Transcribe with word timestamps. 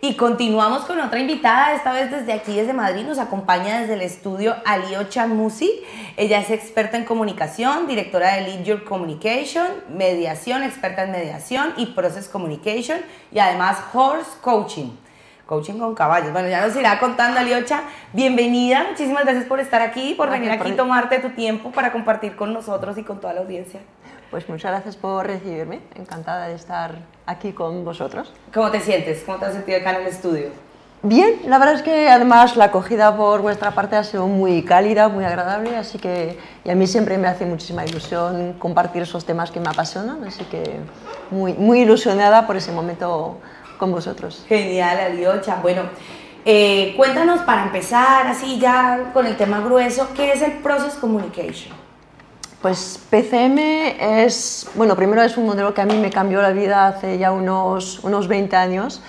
Y 0.00 0.14
continuamos 0.14 0.84
con 0.84 1.00
otra 1.00 1.18
invitada, 1.18 1.74
esta 1.74 1.92
vez 1.92 2.08
desde 2.08 2.32
aquí, 2.32 2.54
desde 2.54 2.72
Madrid, 2.72 3.04
nos 3.04 3.18
acompaña 3.18 3.80
desde 3.80 3.94
el 3.94 4.02
estudio 4.02 4.54
Aliocha 4.64 5.26
Music. 5.26 5.70
Ella 6.16 6.38
es 6.38 6.50
experta 6.50 6.96
en 6.96 7.04
comunicación, 7.04 7.88
directora 7.88 8.36
de 8.36 8.42
Lead 8.42 8.62
Your 8.62 8.84
Communication, 8.84 9.66
mediación, 9.88 10.62
experta 10.62 11.02
en 11.02 11.10
mediación 11.10 11.74
y 11.76 11.86
Process 11.86 12.28
Communication 12.28 13.00
y 13.32 13.40
además 13.40 13.78
Horse 13.92 14.38
Coaching. 14.40 14.90
Coaching 15.46 15.78
con 15.78 15.96
caballos. 15.96 16.32
Bueno, 16.32 16.48
ya 16.48 16.64
nos 16.64 16.76
irá 16.76 17.00
contando 17.00 17.40
Aliocha. 17.40 17.82
Bienvenida, 18.12 18.86
muchísimas 18.88 19.24
gracias 19.24 19.46
por 19.46 19.58
estar 19.58 19.82
aquí, 19.82 20.14
por 20.14 20.30
venir 20.30 20.52
aquí, 20.52 20.70
tomarte 20.72 21.18
tu 21.18 21.30
tiempo 21.30 21.72
para 21.72 21.90
compartir 21.90 22.36
con 22.36 22.52
nosotros 22.52 22.96
y 22.98 23.02
con 23.02 23.20
toda 23.20 23.32
la 23.32 23.40
audiencia. 23.40 23.80
Pues 24.30 24.46
muchas 24.48 24.72
gracias 24.72 24.96
por 24.96 25.26
recibirme, 25.26 25.80
encantada 25.94 26.48
de 26.48 26.54
estar 26.54 26.98
aquí 27.24 27.52
con 27.52 27.84
vosotros. 27.84 28.32
¿Cómo 28.52 28.70
te 28.70 28.80
sientes? 28.80 29.22
¿Cómo 29.24 29.38
te 29.38 29.46
has 29.46 29.54
sentido 29.54 29.78
acá 29.78 29.90
en 29.92 30.02
el 30.02 30.06
estudio? 30.08 30.50
Bien, 31.02 31.40
la 31.46 31.58
verdad 31.58 31.76
es 31.76 31.82
que 31.82 32.08
además 32.08 32.56
la 32.56 32.64
acogida 32.64 33.16
por 33.16 33.40
vuestra 33.40 33.70
parte 33.70 33.96
ha 33.96 34.04
sido 34.04 34.26
muy 34.26 34.64
cálida, 34.64 35.08
muy 35.08 35.24
agradable, 35.24 35.76
así 35.76 35.96
que 35.96 36.36
y 36.64 36.70
a 36.70 36.74
mí 36.74 36.86
siempre 36.86 37.16
me 37.16 37.28
hace 37.28 37.46
muchísima 37.46 37.86
ilusión 37.86 38.54
compartir 38.58 39.02
esos 39.02 39.24
temas 39.24 39.50
que 39.50 39.60
me 39.60 39.68
apasionan, 39.68 40.24
así 40.24 40.44
que 40.44 40.80
muy, 41.30 41.54
muy 41.54 41.82
ilusionada 41.82 42.46
por 42.46 42.56
ese 42.56 42.72
momento 42.72 43.38
con 43.78 43.92
vosotros. 43.92 44.44
Genial, 44.48 44.98
Aliocha. 44.98 45.60
Bueno, 45.62 45.82
eh, 46.44 46.94
cuéntanos 46.96 47.42
para 47.42 47.62
empezar 47.62 48.26
así 48.26 48.58
ya 48.58 49.10
con 49.14 49.24
el 49.24 49.36
tema 49.36 49.60
grueso, 49.60 50.08
¿qué 50.16 50.32
es 50.32 50.42
el 50.42 50.54
Process 50.58 50.94
Communication? 50.94 51.87
Pues 52.62 52.98
PCM 53.08 53.58
es, 54.00 54.68
bueno, 54.74 54.96
primero 54.96 55.22
es 55.22 55.36
un 55.36 55.46
modelo 55.46 55.72
que 55.74 55.80
a 55.80 55.86
mí 55.86 55.96
me 55.96 56.10
cambió 56.10 56.42
la 56.42 56.50
vida 56.50 56.88
hace 56.88 57.16
ya 57.16 57.30
unos, 57.30 58.00
unos 58.02 58.26
20 58.26 58.56
años 58.56 59.00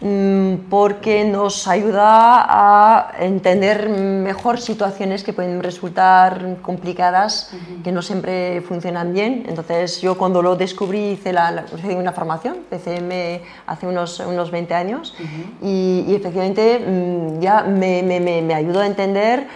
mm, 0.00 0.68
porque 0.70 1.24
nos 1.24 1.66
ayuda 1.66 2.46
a 2.48 3.10
entender 3.18 3.88
mejor 3.88 4.60
situaciones 4.60 5.24
que 5.24 5.32
pueden 5.32 5.60
resultar 5.60 6.58
complicadas, 6.62 7.50
que 7.82 7.90
no 7.90 8.00
siempre 8.00 8.60
funcionan 8.60 9.12
bien. 9.12 9.44
Entonces 9.48 10.00
yo 10.00 10.16
cuando 10.16 10.40
lo 10.40 10.54
descubrí 10.54 11.14
hice, 11.14 11.32
la, 11.32 11.64
una 11.96 12.12
formación, 12.12 12.58
PCM 12.70 13.42
hace 13.66 13.88
unos, 13.88 14.20
unos 14.20 14.52
20 14.52 14.72
años, 14.72 15.16
y, 15.60 16.04
y, 16.06 16.14
efectivamente 16.14 16.78
mm, 16.78 17.40
ya 17.40 17.62
me, 17.62 18.04
me, 18.04 18.20
me 18.20 18.54
ayudó 18.54 18.82
a 18.82 18.86
entender 18.86 19.48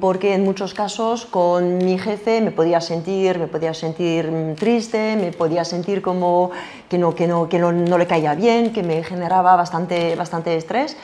porque 0.00 0.34
en 0.34 0.44
muchos 0.44 0.74
casos 0.74 1.26
con 1.26 1.78
mi 1.78 1.98
jefe 1.98 2.40
me 2.40 2.50
podía 2.50 2.80
sentir, 2.80 3.38
me 3.38 3.46
podía 3.46 3.74
sentir 3.74 4.30
mm, 4.30 4.54
triste, 4.56 5.16
me 5.16 5.32
podía 5.32 5.64
sentir 5.64 6.02
como 6.02 6.50
que 6.88 6.98
no, 6.98 7.14
que 7.14 7.26
no, 7.26 7.48
que 7.48 7.58
no, 7.58 7.72
no 7.72 7.98
le 7.98 8.06
caía 8.06 8.34
bien, 8.34 8.72
que 8.72 8.82
me 8.82 9.02
generaba 9.02 9.56
bastante, 9.56 10.16
bastante 10.16 10.56
estrés. 10.56 10.96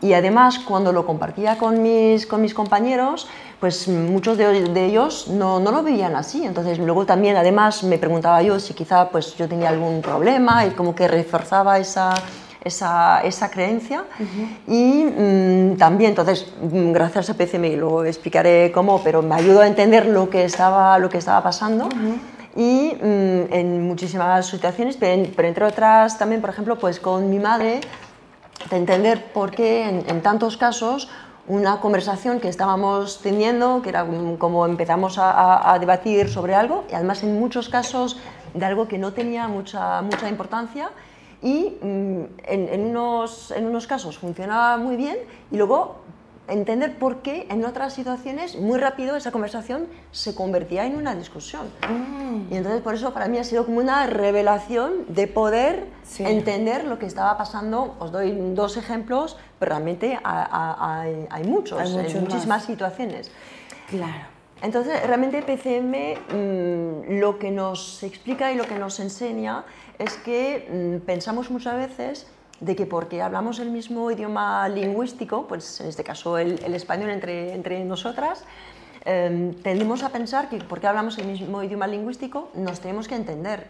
Y 0.00 0.12
además 0.12 0.58
cuando 0.60 0.92
lo 0.92 1.04
compartía 1.06 1.58
con 1.58 1.82
mis, 1.82 2.26
con 2.26 2.42
mis 2.42 2.54
compañeros, 2.54 3.28
pues 3.58 3.88
muchos 3.88 4.36
de, 4.36 4.68
de 4.68 4.86
ellos 4.86 5.28
no, 5.28 5.58
no, 5.58 5.70
lo 5.72 5.82
veían 5.82 6.14
así. 6.16 6.44
Entonces 6.44 6.78
luego 6.78 7.06
también 7.06 7.36
además 7.36 7.82
me 7.82 7.98
preguntaba 7.98 8.42
yo 8.42 8.60
si 8.60 8.74
quizá 8.74 9.08
pues 9.08 9.36
yo 9.36 9.48
tenía 9.48 9.70
algún 9.70 10.02
problema 10.02 10.66
y 10.66 10.70
como 10.70 10.94
que 10.94 11.08
reforzaba 11.08 11.78
esa 11.78 12.14
esa, 12.64 13.20
esa 13.22 13.50
creencia. 13.50 14.04
Y 14.66 15.04
mm, 15.04 15.76
también, 15.76 16.10
entonces, 16.10 16.52
mm, 16.60 16.92
gracias 16.92 17.30
a 17.30 17.34
PCM, 17.34 17.76
luego 17.76 18.04
explicaré 18.04 18.70
cómo, 18.72 19.02
pero 19.02 19.22
me 19.22 19.34
ayudó 19.34 19.60
a 19.60 19.66
entender 19.66 20.06
lo 20.06 20.30
que 20.30 20.44
estaba, 20.44 20.98
lo 20.98 21.08
que 21.08 21.18
estaba 21.18 21.42
pasando. 21.42 21.88
Y 22.54 22.92
mm, 22.94 23.52
en 23.52 23.86
muchísimas 23.86 24.46
situaciones, 24.46 24.96
pero, 24.96 25.48
entre 25.48 25.64
otras 25.64 26.18
también, 26.18 26.40
por 26.40 26.50
ejemplo, 26.50 26.78
pues 26.78 27.00
con 27.00 27.30
mi 27.30 27.38
madre, 27.38 27.80
de 28.70 28.76
entender 28.76 29.32
por 29.32 29.50
qué 29.50 29.88
en, 29.88 30.20
tantos 30.22 30.56
casos 30.56 31.08
una 31.48 31.80
conversación 31.80 32.38
que 32.38 32.48
estábamos 32.48 33.20
teniendo, 33.20 33.82
que 33.82 33.88
era 33.88 34.06
como 34.38 34.64
empezamos 34.66 35.18
a, 35.18 35.72
a, 35.72 35.78
debatir 35.80 36.28
sobre 36.28 36.54
algo, 36.54 36.84
y 36.88 36.94
además 36.94 37.24
en 37.24 37.36
muchos 37.40 37.68
casos 37.68 38.20
de 38.54 38.64
algo 38.64 38.86
que 38.86 38.98
no 38.98 39.12
tenía 39.12 39.48
mucha, 39.48 40.02
mucha 40.02 40.28
importancia, 40.28 40.90
y 41.42 41.76
mm, 41.82 42.22
en, 42.44 42.80
unos, 42.86 43.50
en 43.50 43.66
unos 43.66 43.86
casos 43.86 44.18
funcionaba 44.18 44.76
muy 44.76 44.96
bien 44.96 45.16
y 45.50 45.56
luego 45.56 45.96
entender 46.48 46.98
por 46.98 47.22
qué 47.22 47.46
en 47.50 47.64
otras 47.64 47.94
situaciones 47.94 48.56
muy 48.56 48.78
rápido 48.78 49.16
esa 49.16 49.30
conversación 49.30 49.86
se 50.10 50.34
convertía 50.34 50.86
en 50.86 50.96
una 50.96 51.14
discusión. 51.14 51.66
Mm. 51.88 52.52
Y 52.52 52.56
entonces 52.56 52.80
por 52.82 52.94
eso 52.94 53.12
para 53.12 53.28
mí 53.28 53.38
ha 53.38 53.44
sido 53.44 53.64
como 53.64 53.78
una 53.78 54.06
revelación 54.06 54.92
de 55.08 55.26
poder 55.26 55.86
entender 56.18 56.84
lo 56.84 56.98
que 56.98 57.06
estaba 57.06 57.36
pasando. 57.36 57.96
Os 57.98 58.12
doy 58.12 58.32
dos 58.54 58.76
ejemplos, 58.76 59.36
pero 59.58 59.70
realmente 59.70 60.18
hay, 60.22 61.26
hay, 61.30 61.44
muchos, 61.44 61.80
hay 61.80 62.06
en 62.06 62.20
muchísimas 62.20 62.64
situaciones. 62.64 63.30
Claro. 63.88 64.32
Entonces, 64.62 65.04
realmente 65.04 65.42
PCM 65.42 66.36
mm, 66.36 67.20
lo 67.20 67.38
que 67.38 67.50
nos 67.50 68.02
explica 68.04 68.52
y 68.52 68.54
lo 68.56 68.64
que 68.64 68.78
nos 68.78 69.00
enseña 69.00 69.64
es 69.98 70.14
que 70.16 70.68
mm, 71.00 71.06
pensamos 71.06 71.50
muchas 71.50 71.76
veces 71.76 72.26
de 72.60 72.76
que 72.76 72.86
porque 72.86 73.20
hablamos 73.20 73.58
el 73.58 73.70
mismo 73.70 74.10
idioma 74.10 74.68
lingüístico, 74.68 75.46
pues 75.48 75.80
en 75.80 75.88
este 75.88 76.04
caso 76.04 76.38
el, 76.38 76.74
español 76.74 77.10
entre, 77.10 77.54
entre 77.54 77.84
nosotras, 77.84 78.44
em, 79.04 79.52
tendemos 79.54 80.04
a 80.04 80.10
pensar 80.10 80.48
que 80.48 80.58
porque 80.58 80.86
hablamos 80.86 81.18
el 81.18 81.26
mismo 81.26 81.62
idioma 81.62 81.88
lingüístico 81.88 82.50
nos 82.54 82.80
tenemos 82.80 83.08
que 83.08 83.16
entender. 83.16 83.66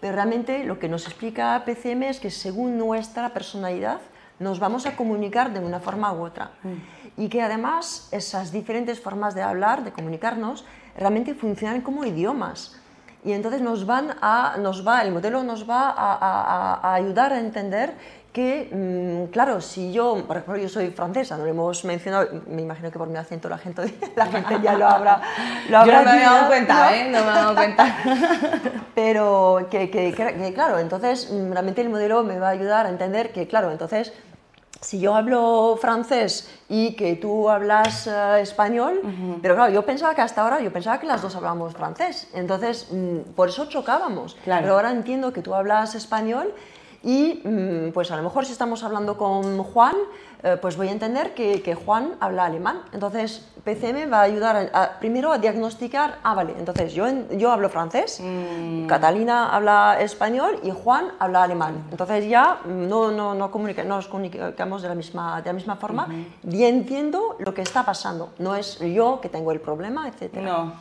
Pero 0.00 0.14
realmente 0.14 0.64
lo 0.64 0.78
que 0.78 0.88
nos 0.88 1.06
explica 1.06 1.62
PCM 1.66 2.04
es 2.04 2.20
que 2.20 2.30
según 2.30 2.78
nuestra 2.78 3.30
personalidad 3.34 4.00
nos 4.38 4.58
vamos 4.58 4.86
a 4.86 4.96
comunicar 4.96 5.52
de 5.52 5.60
una 5.60 5.80
forma 5.80 6.12
u 6.12 6.24
otra. 6.24 6.52
Mm. 6.62 7.22
Y 7.22 7.28
que 7.28 7.42
además 7.42 8.08
esas 8.12 8.52
diferentes 8.52 9.00
formas 9.00 9.34
de 9.34 9.42
hablar, 9.42 9.84
de 9.84 9.92
comunicarnos, 9.92 10.64
realmente 10.96 11.34
funcionan 11.34 11.82
como 11.82 12.04
idiomas 12.04 12.79
y 13.24 13.32
entonces 13.32 13.60
nos 13.60 13.86
van 13.86 14.16
a, 14.20 14.56
nos 14.58 14.86
va, 14.86 15.02
el 15.02 15.12
modelo 15.12 15.42
nos 15.42 15.68
va 15.68 15.94
a, 15.96 16.94
ayudar 16.94 17.32
a 17.32 17.38
entender 17.38 17.94
que, 18.32 18.68
mm, 18.72 19.32
claro, 19.32 19.60
si 19.60 19.92
yo, 19.92 20.24
por 20.26 20.36
ejemplo, 20.36 20.56
yo 20.56 20.68
soy 20.68 20.90
francesa, 20.90 21.36
no 21.36 21.44
lo 21.44 21.50
hemos 21.50 21.84
mencionado, 21.84 22.28
me 22.46 22.62
imagino 22.62 22.90
que 22.90 22.98
por 22.98 23.08
mi 23.08 23.18
acento 23.18 23.48
la 23.48 23.58
gente, 23.58 23.92
la 24.16 24.26
gente 24.26 24.60
ya 24.62 24.74
lo 24.74 24.86
habrá, 24.86 25.20
lo 25.68 25.78
habrá 25.78 26.00
Yo 26.00 26.04
no 26.04 26.12
me 26.12 26.20
he 26.20 26.24
dado 26.24 26.46
cuenta, 26.46 26.96
¿eh? 26.96 27.10
No 27.10 27.24
me 27.24 27.30
he 27.30 27.34
dado 27.34 27.54
cuenta. 27.54 27.96
Pero 28.94 29.66
que, 29.70 29.90
que, 29.90 30.12
que, 30.12 30.54
claro, 30.54 30.78
entonces 30.78 31.30
mm, 31.30 31.52
realmente 31.52 31.80
el 31.82 31.90
modelo 31.90 32.22
me 32.22 32.38
va 32.38 32.48
a 32.48 32.52
ayudar 32.52 32.86
a 32.86 32.88
entender 32.88 33.32
que, 33.32 33.46
claro, 33.48 33.70
entonces 33.70 34.12
si 34.80 34.98
yo 34.98 35.14
hablo 35.14 35.78
francés 35.80 36.48
y 36.68 36.94
que 36.94 37.14
tú 37.14 37.50
hablas 37.50 38.06
eh, 38.06 38.40
español, 38.40 39.00
pero 39.42 39.54
claro, 39.54 39.72
yo 39.72 39.84
pensaba 39.84 40.14
que 40.14 40.22
hasta 40.22 40.42
ahora, 40.42 40.60
yo 40.60 40.72
pensaba 40.72 40.98
que 40.98 41.06
las 41.06 41.20
dos 41.20 41.36
hablábamos 41.36 41.74
francés, 41.74 42.28
entonces 42.32 42.88
mm, 42.90 43.32
por 43.36 43.50
eso 43.50 43.66
chocábamos, 43.66 44.36
pero 44.44 44.74
ahora 44.74 44.90
entiendo 44.90 45.32
que 45.32 45.42
tú 45.42 45.54
hablas 45.54 45.94
español 45.94 46.54
y 47.02 47.42
mm, 47.44 47.92
pues 47.92 48.10
a 48.10 48.16
lo 48.16 48.22
mejor 48.22 48.46
si 48.46 48.52
estamos 48.52 48.82
hablando 48.82 49.16
con 49.16 49.62
Juan, 49.62 49.96
eh, 50.42 50.56
pues 50.60 50.76
voy 50.76 50.88
a 50.88 50.92
entender 50.92 51.34
que, 51.34 51.60
que, 51.60 51.74
Juan 51.74 52.14
habla 52.18 52.46
alemán. 52.46 52.82
Entonces 52.92 53.46
PCM 53.62 54.10
va 54.10 54.20
a 54.20 54.22
ayudar 54.22 54.70
a, 54.72 54.98
primero 54.98 55.32
a 55.32 55.38
diagnosticar, 55.38 56.18
ah, 56.22 56.34
vale, 56.34 56.54
entonces 56.58 56.94
yo, 56.94 57.06
yo 57.36 57.52
hablo 57.52 57.68
francés, 57.68 58.20
mm. 58.22 58.86
Catalina 58.86 59.54
habla 59.54 59.98
español 60.00 60.58
y 60.62 60.70
Juan 60.70 61.12
habla 61.18 61.42
alemán. 61.42 61.84
Entonces 61.90 62.26
ya 62.26 62.60
no, 62.64 63.10
no, 63.10 63.34
no, 63.34 63.50
comunica, 63.50 63.84
nos 63.84 64.08
comunicamos 64.08 64.80
de 64.80 64.88
la 64.88 64.94
misma, 64.94 65.42
de 65.42 65.48
la 65.48 65.52
misma 65.52 65.76
forma 65.76 66.08
y 66.48 66.64
entiendo 66.64 67.36
lo 67.38 67.52
que 67.52 67.60
está 67.60 67.84
pasando. 67.84 68.30
No 68.38 68.56
es 68.56 68.78
yo 68.78 69.20
que 69.20 69.28
tengo 69.28 69.52
el 69.52 69.60
problema, 69.60 70.08
etc. 70.08 70.36
No. 70.36 70.72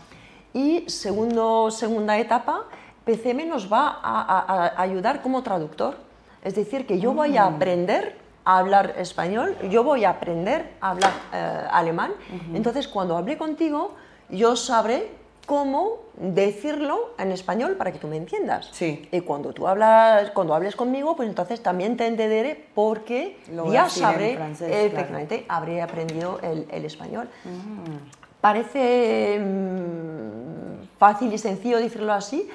Y 0.54 0.90
segundo, 0.90 1.70
segunda 1.70 2.18
etapa, 2.18 2.64
PCM 3.04 3.48
nos 3.48 3.72
va 3.72 4.00
a, 4.02 4.72
a 4.78 4.82
ayudar 4.82 5.22
como 5.22 5.44
traductor. 5.44 5.98
Es 6.42 6.56
decir, 6.56 6.88
que 6.88 7.00
yo 7.00 7.14
voy 7.14 7.36
a 7.36 7.50
mm. 7.50 7.56
aprender 7.56 8.29
a 8.46 8.58
hablar 8.58 8.96
español, 8.98 9.56
yo 9.70 9.84
voy 9.84 10.06
a 10.06 10.12
aprender 10.12 10.72
a 10.82 10.92
hablar 10.92 11.14
eh, 11.34 11.62
alemán. 11.72 12.12
Entonces, 12.54 12.88
cuando 12.88 13.18
hable 13.18 13.38
contigo, 13.38 13.96
yo 14.30 14.56
sabré 14.56 15.12
cómo 15.46 15.98
decirlo 16.16 17.16
en 17.18 17.32
español 17.32 17.76
para 17.76 17.92
que 17.92 17.98
tú 17.98 18.08
me 18.08 18.18
entiendas. 18.18 18.70
Sí. 18.72 19.08
Y 19.12 19.22
cuando 19.22 19.52
tú 19.52 19.68
hablas, 19.68 20.30
cuando 20.32 20.54
hables 20.54 20.76
conmigo, 20.76 21.16
pues 21.16 21.28
entonces 21.28 21.64
también 21.64 21.98
te 21.98 22.06
entenderé 22.06 22.68
porque 22.76 23.38
ya 23.72 23.90
sabré, 23.90 24.34
efectivamente, 24.34 25.46
habré 25.48 25.82
aprendido 25.82 26.40
el, 26.42 26.86
español. 26.86 27.30
Mm. 27.46 28.40
Parece 28.42 29.40
mm, 29.40 30.98
fácil 31.00 31.34
y 31.34 31.38
sencillo 31.38 31.78
decirlo 31.78 32.14
así, 32.14 32.48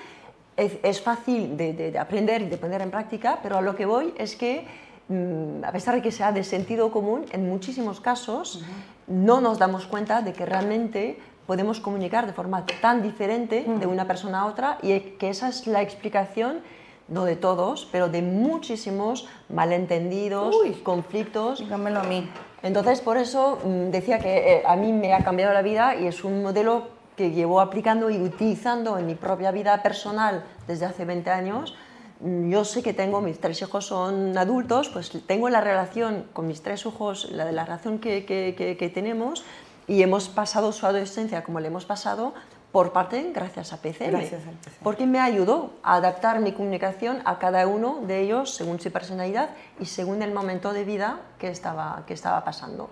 es, 0.56 1.00
fácil 1.00 1.56
de, 1.56 1.96
aprender 1.98 2.42
y 2.42 2.46
de 2.46 2.56
poner 2.56 2.80
en 2.80 2.90
práctica, 2.90 3.40
pero 3.42 3.56
a 3.58 3.60
lo 3.60 3.74
que 3.74 3.86
voy 3.86 4.14
es 4.18 4.36
que, 4.36 4.66
a 5.08 5.72
pesar 5.72 5.96
de 5.96 6.02
que 6.02 6.10
sea 6.10 6.32
de 6.32 6.44
sentido 6.44 6.90
común, 6.90 7.26
en 7.32 7.48
muchísimos 7.48 8.00
casos 8.00 8.62
no 9.06 9.40
nos 9.40 9.58
damos 9.58 9.86
cuenta 9.86 10.22
de 10.22 10.32
que 10.32 10.46
realmente 10.46 11.18
podemos 11.46 11.80
comunicar 11.80 12.26
de 12.26 12.32
forma 12.32 12.64
tan 12.80 13.02
diferente 13.02 13.64
de 13.64 13.86
una 13.86 14.06
persona 14.06 14.40
a 14.40 14.46
otra 14.46 14.78
y 14.82 14.98
que 15.18 15.28
esa 15.28 15.48
es 15.48 15.66
la 15.66 15.82
explicación 15.82 16.60
no 17.06 17.24
de 17.24 17.36
todos, 17.36 17.86
pero 17.92 18.08
de 18.08 18.22
muchísimos 18.22 19.28
malentendidos, 19.50 20.56
conflictos. 20.82 21.58
Dígamelo 21.58 22.00
a 22.00 22.04
mí. 22.04 22.28
Entonces, 22.62 23.02
por 23.02 23.18
eso 23.18 23.58
mm, 23.62 23.90
decía 23.90 24.18
que 24.18 24.54
eh, 24.54 24.62
a 24.66 24.74
mí 24.74 24.92
me 24.92 25.12
ha 25.12 25.22
cambiado 25.22 25.52
la 25.52 25.60
vida 25.60 25.96
y 25.96 26.06
es 26.06 26.24
un 26.24 26.42
modelo 26.42 26.88
que 27.14 27.30
llevo 27.30 27.60
aplicando 27.60 28.10
y 28.10 28.16
utilizando 28.16 28.98
en 28.98 29.06
mi 29.06 29.14
propia 29.14 29.50
vida 29.50 29.82
personal 29.82 30.44
desde 30.66 30.86
hace 30.86 31.04
20 31.04 31.30
años. 31.30 31.74
Yo 32.20 32.64
sé 32.64 32.82
que 32.82 32.94
tengo, 32.94 33.20
mis 33.20 33.40
tres 33.40 33.60
hijos 33.62 33.86
son 33.86 34.36
adultos, 34.38 34.88
pues 34.88 35.10
tengo 35.26 35.48
la 35.48 35.60
relación 35.60 36.26
con 36.32 36.46
mis 36.46 36.62
tres 36.62 36.86
hijos, 36.86 37.30
la 37.30 37.44
de 37.44 37.52
la 37.52 37.64
relación 37.64 37.98
que, 37.98 38.24
que, 38.24 38.76
que 38.78 38.88
tenemos, 38.88 39.44
y 39.86 40.02
hemos 40.02 40.28
pasado 40.28 40.72
su 40.72 40.86
adolescencia 40.86 41.44
como 41.44 41.60
le 41.60 41.68
hemos 41.68 41.84
pasado, 41.84 42.32
por 42.72 42.92
parte 42.92 43.30
gracias 43.32 43.72
a 43.72 43.76
PCM. 43.76 44.10
Gracias 44.10 44.46
al 44.46 44.54
PCM. 44.54 44.82
Porque 44.82 45.06
me 45.06 45.20
ayudó 45.20 45.74
a 45.82 45.94
adaptar 45.96 46.40
mi 46.40 46.52
comunicación 46.52 47.20
a 47.24 47.38
cada 47.38 47.66
uno 47.66 48.00
de 48.06 48.22
ellos 48.22 48.54
según 48.54 48.80
su 48.80 48.90
personalidad 48.90 49.50
y 49.78 49.86
según 49.86 50.22
el 50.22 50.32
momento 50.32 50.72
de 50.72 50.84
vida 50.84 51.20
que 51.38 51.48
estaba, 51.48 52.02
que 52.06 52.14
estaba 52.14 52.44
pasando. 52.44 52.90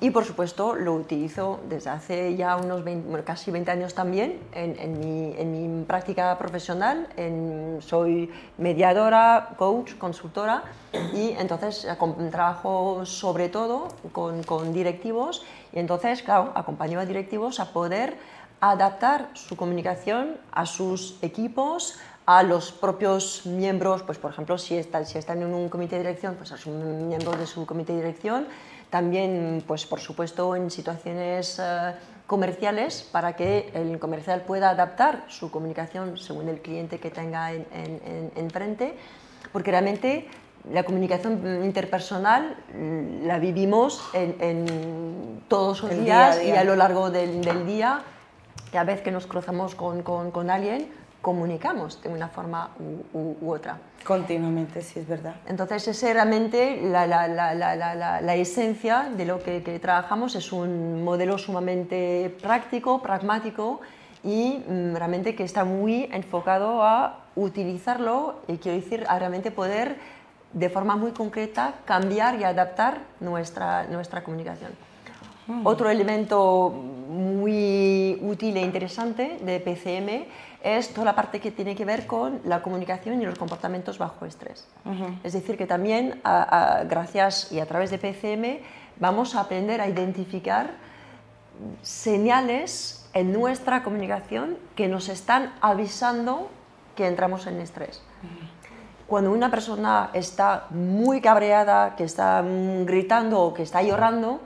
Y 0.00 0.10
por 0.10 0.24
supuesto 0.24 0.74
lo 0.74 0.94
utilizo 0.94 1.60
desde 1.68 1.90
hace 1.90 2.36
ya 2.36 2.56
unos 2.56 2.82
20, 2.84 3.22
casi 3.22 3.50
20 3.50 3.70
años 3.70 3.94
también 3.94 4.40
en, 4.52 4.78
en, 4.78 4.98
mi, 4.98 5.34
en 5.38 5.78
mi, 5.78 5.84
práctica 5.84 6.36
profesional. 6.36 7.08
En, 7.16 7.78
soy 7.80 8.30
mediadora, 8.58 9.50
coach, 9.56 9.94
consultora 9.96 10.64
y 11.14 11.30
entonces 11.38 11.86
trabajo 12.30 13.06
sobre 13.06 13.48
todo 13.48 13.88
con, 14.12 14.42
con 14.42 14.72
directivos 14.72 15.44
y 15.72 15.78
entonces, 15.78 16.22
claro, 16.22 16.52
acompaño 16.54 16.98
a 16.98 17.06
directivos 17.06 17.60
a 17.60 17.72
poder 17.72 18.16
adaptar 18.60 19.28
su 19.34 19.56
comunicación 19.56 20.38
a 20.52 20.66
sus 20.66 21.18
equipos, 21.22 21.98
a 22.26 22.42
los 22.42 22.72
propios 22.72 23.44
miembros, 23.44 24.02
pues 24.02 24.18
por 24.18 24.30
ejemplo, 24.30 24.56
si 24.56 24.76
están, 24.76 25.04
si 25.06 25.18
están 25.18 25.42
en 25.42 25.52
un 25.52 25.68
comité 25.68 25.96
de 25.96 26.02
dirección, 26.02 26.36
pues 26.36 26.52
a 26.52 26.56
sus 26.56 26.72
miembros 26.72 27.38
de 27.38 27.46
su 27.46 27.66
comité 27.66 27.92
de 27.92 27.98
dirección, 27.98 28.46
también, 28.94 29.64
pues 29.66 29.86
por 29.86 29.98
supuesto, 29.98 30.54
en 30.54 30.70
situaciones 30.70 31.58
eh, 31.58 31.94
comerciales 32.28 33.02
para 33.02 33.34
que 33.34 33.72
el 33.74 33.98
comercial 33.98 34.42
pueda 34.42 34.70
adaptar 34.70 35.24
su 35.26 35.50
comunicación 35.50 36.16
según 36.16 36.48
el 36.48 36.60
cliente 36.60 37.00
que 37.00 37.10
tenga 37.10 37.52
enfrente, 38.36 38.84
en, 38.84 38.94
porque 39.52 39.72
realmente 39.72 40.28
la 40.72 40.84
comunicación 40.84 41.64
interpersonal 41.64 42.56
mm, 42.72 43.26
la 43.26 43.40
vivimos 43.40 44.00
en, 44.12 45.42
todos 45.48 45.82
los 45.82 45.90
días 45.90 46.40
y 46.40 46.52
a 46.52 46.62
lo 46.62 46.76
largo 46.76 47.10
del, 47.10 47.40
del 47.40 47.66
día 47.66 48.00
cada 48.70 48.84
vez 48.84 49.00
que 49.00 49.10
nos 49.10 49.26
cruzamos 49.26 49.74
con, 49.74 50.02
con, 50.02 50.50
alguien, 50.50 50.88
comunicamos 51.24 52.02
de 52.02 52.10
una 52.10 52.28
forma 52.28 52.68
u, 53.14 53.50
otra. 53.50 53.78
Continuamente, 54.04 54.82
sí, 54.82 55.00
es 55.00 55.08
verdad. 55.08 55.36
Entonces, 55.46 55.88
es 55.88 56.02
realmente 56.02 56.82
la, 56.82 57.06
la, 57.06 57.26
la, 57.26 58.20
la, 58.20 58.34
esencia 58.34 59.08
de 59.16 59.24
lo 59.24 59.42
que, 59.42 59.62
que, 59.62 59.78
trabajamos, 59.78 60.36
es 60.36 60.52
un 60.52 61.02
modelo 61.02 61.38
sumamente 61.38 62.36
práctico, 62.42 63.00
pragmático 63.00 63.80
y 64.22 64.62
mm, 64.68 64.96
realmente 64.96 65.34
que 65.34 65.44
está 65.44 65.64
muy 65.64 66.10
enfocado 66.12 66.82
a 66.82 67.20
utilizarlo 67.36 68.40
y 68.46 68.58
quiero 68.58 68.76
decir, 68.76 69.06
a 69.08 69.18
realmente 69.18 69.50
poder 69.50 69.96
de 70.52 70.68
forma 70.68 70.94
muy 70.94 71.12
concreta 71.12 71.72
cambiar 71.86 72.38
y 72.38 72.44
adaptar 72.44 72.98
nuestra, 73.20 73.86
nuestra 73.86 74.22
comunicación. 74.22 74.72
Mm. 75.46 75.66
Otro 75.66 75.88
elemento 75.88 76.68
muy 76.70 78.18
útil 78.22 78.58
e 78.58 78.60
interesante 78.60 79.38
de 79.42 79.60
PCM 79.60 80.26
es 80.64 80.94
toda 80.94 81.04
la 81.04 81.14
parte 81.14 81.40
que 81.40 81.50
tiene 81.50 81.76
que 81.76 81.84
ver 81.84 82.06
con 82.06 82.40
la 82.44 82.62
comunicación 82.62 83.20
y 83.20 83.26
los 83.26 83.38
comportamientos 83.38 83.98
bajo 83.98 84.24
estrés. 84.24 84.66
Es 85.22 85.34
decir, 85.34 85.58
que 85.58 85.66
también 85.66 86.20
gracias 86.88 87.52
y 87.52 87.60
a 87.60 87.66
través 87.66 87.90
de 87.90 87.98
PCM 87.98 88.64
vamos 88.98 89.34
a 89.34 89.40
aprender 89.40 89.82
a 89.82 89.88
identificar 89.88 90.72
señales 91.82 93.06
en 93.12 93.32
nuestra 93.32 93.82
comunicación 93.82 94.56
que 94.74 94.88
nos 94.88 95.08
están 95.08 95.52
avisando 95.60 96.48
que 96.96 97.06
entramos 97.06 97.46
en 97.46 97.60
estrés. 97.60 98.02
Cuando 99.06 99.32
una 99.32 99.50
persona 99.50 100.08
está 100.14 100.66
muy 100.70 101.20
cabreada, 101.20 101.94
que 101.94 102.04
está 102.04 102.42
mm, 102.42 102.86
gritando 102.86 103.42
o 103.42 103.52
que 103.52 103.62
está 103.62 103.82
llorando, 103.82 104.40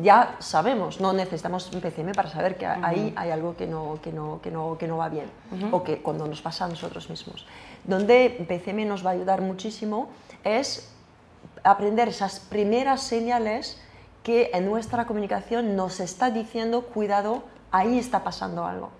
ya 0.00 0.36
sabemos, 0.38 1.00
no 1.00 1.12
necesitamos 1.12 1.70
un 1.74 1.82
PCM 1.82 2.12
para 2.12 2.30
saber 2.30 2.56
que 2.56 2.64
ahí 2.64 3.12
hay 3.16 3.30
algo 3.30 3.54
que 3.54 3.66
no, 3.66 3.98
que 4.02 4.10
no, 4.10 4.40
que 4.40 4.50
no, 4.50 4.78
que 4.78 4.88
no 4.88 4.96
va 4.96 5.10
bien 5.10 5.26
o 5.70 5.82
que 5.84 6.00
cuando 6.00 6.26
nos 6.26 6.40
pasa 6.40 6.64
a 6.64 6.68
nosotros 6.68 7.10
mismos. 7.10 7.46
Donde 7.84 8.46
PCM 8.48 8.88
nos 8.88 9.04
va 9.04 9.10
a 9.10 9.12
ayudar 9.12 9.42
muchísimo 9.42 10.08
es 10.42 10.90
aprender 11.64 12.08
esas 12.08 12.40
primeras 12.40 13.02
señales 13.02 13.78
que 14.22 14.50
en 14.54 14.64
nuestra 14.64 15.06
comunicación 15.06 15.76
nos 15.76 16.00
está 16.00 16.30
diciendo, 16.30 16.82
cuidado, 16.82 17.42
ahí 17.70 17.98
está 17.98 18.24
pasando 18.24 18.64
algo. 18.64 18.90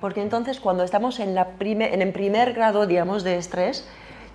Porque 0.00 0.22
entonces 0.22 0.60
cuando 0.60 0.84
estamos 0.84 1.20
en, 1.20 1.34
la 1.34 1.48
en 1.58 2.02
el 2.02 2.12
primer 2.12 2.52
grado, 2.52 2.86
digamos, 2.86 3.24
de 3.24 3.36
estrés, 3.36 3.86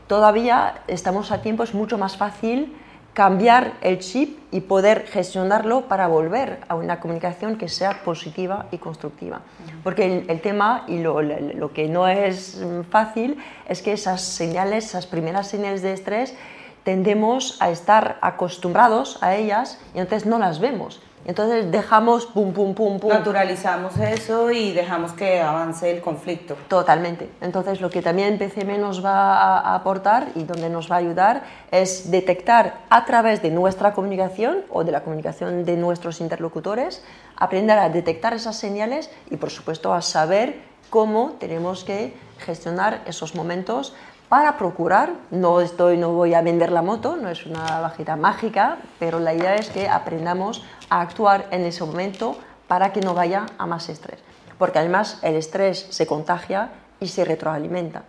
todavía 0.07 0.81
estamos 0.87 1.31
a 1.31 1.41
tiempo, 1.41 1.63
es 1.63 1.73
mucho 1.73 1.97
más 1.97 2.17
fácil 2.17 2.75
cambiar 3.13 3.73
el 3.81 3.99
chip 3.99 4.39
y 4.51 4.61
poder 4.61 5.05
gestionarlo 5.07 5.87
para 5.87 6.07
volver 6.07 6.59
a 6.67 6.75
una 6.75 6.99
comunicación 6.99 7.57
que 7.57 7.67
sea 7.67 8.03
positiva 8.03 8.67
y 8.71 8.77
constructiva. 8.77 9.41
Porque 9.83 10.25
el, 10.27 10.41
tema 10.41 10.85
y 10.87 10.99
lo, 10.99 11.21
lo, 11.21 11.73
que 11.73 11.87
no 11.87 12.07
es 12.07 12.61
fácil 12.89 13.37
es 13.67 13.81
que 13.81 13.93
esas 13.93 14.21
señales, 14.21 14.85
esas 14.85 15.07
primeras 15.07 15.47
señales 15.47 15.81
de 15.81 15.93
estrés, 15.93 16.35
tendemos 16.83 17.61
a 17.61 17.69
estar 17.69 18.17
acostumbrados 18.21 19.21
a 19.21 19.35
ellas 19.35 19.79
y 19.93 19.99
entonces 19.99 20.27
no 20.27 20.39
las 20.39 20.59
vemos. 20.59 21.01
Entonces 21.25 21.71
dejamos 21.71 22.25
pum, 22.25 22.51
pum, 22.53 22.73
pum, 22.73 22.99
pum. 22.99 23.09
Naturalizamos 23.09 23.97
eso 23.97 24.51
y 24.51 24.71
dejamos 24.71 25.13
que 25.13 25.39
avance 25.39 25.91
el 25.91 26.01
conflicto. 26.01 26.55
Totalmente. 26.67 27.29
Entonces 27.41 27.79
lo 27.79 27.89
que 27.89 28.01
también 28.01 28.37
PCM 28.37 28.79
nos 28.79 29.03
va 29.05 29.37
a 29.37 29.75
aportar 29.75 30.29
y 30.35 30.43
donde 30.43 30.69
nos 30.69 30.91
va 30.91 30.95
a 30.95 30.99
ayudar 30.99 31.43
es 31.69 32.09
detectar 32.09 32.79
a 32.89 33.05
través 33.05 33.41
de 33.41 33.51
nuestra 33.51 33.93
comunicación 33.93 34.65
o 34.69 34.83
de 34.83 34.91
la 34.91 35.03
comunicación 35.03 35.63
de 35.63 35.77
nuestros 35.77 36.21
interlocutores, 36.21 37.03
aprender 37.35 37.77
a 37.77 37.89
detectar 37.89 38.33
esas 38.33 38.57
señales 38.57 39.09
y 39.29 39.37
por 39.37 39.51
supuesto 39.51 39.93
a 39.93 40.01
saber 40.01 40.71
cómo 40.89 41.37
tenemos 41.39 41.83
que 41.83 42.13
gestionar 42.39 43.03
esos 43.05 43.35
momentos 43.35 43.93
para 44.31 44.55
procurar, 44.55 45.11
no, 45.29 45.59
estoy, 45.59 45.97
no 45.97 46.13
voy 46.13 46.35
a 46.35 46.41
vender 46.41 46.71
la 46.71 46.81
moto, 46.81 47.17
no 47.17 47.27
es 47.27 47.45
una 47.45 47.81
bajita 47.81 48.15
mágica, 48.15 48.77
pero 48.97 49.19
la 49.19 49.33
idea 49.33 49.55
es 49.55 49.69
que 49.69 49.89
aprendamos 49.89 50.63
a 50.89 51.01
actuar 51.01 51.47
en 51.51 51.65
ese 51.65 51.83
momento 51.83 52.37
para 52.65 52.93
que 52.93 53.01
no 53.01 53.13
vaya 53.13 53.45
a 53.57 53.65
más 53.65 53.89
estrés. 53.89 54.21
Porque 54.57 54.79
además 54.79 55.19
el 55.21 55.35
estrés 55.35 55.85
se 55.89 56.07
contagia 56.07 56.69
y 57.01 57.09
se 57.09 57.25
retroalimenta. 57.25 58.03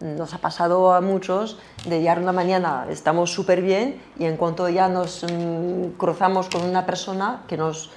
Nos 0.00 0.32
ha 0.32 0.38
pasado 0.38 0.94
a 0.94 1.02
muchos 1.02 1.58
de 1.84 2.00
llegar 2.00 2.20
una 2.20 2.32
mañana, 2.32 2.86
estamos 2.88 3.30
súper 3.30 3.60
bien 3.60 4.00
y 4.18 4.24
en 4.24 4.38
cuanto 4.38 4.70
ya 4.70 4.88
nos 4.88 5.24
mm, 5.24 5.98
cruzamos 5.98 6.48
con 6.48 6.62
una 6.62 6.86
persona 6.86 7.42
que, 7.46 7.58
nos, 7.58 7.90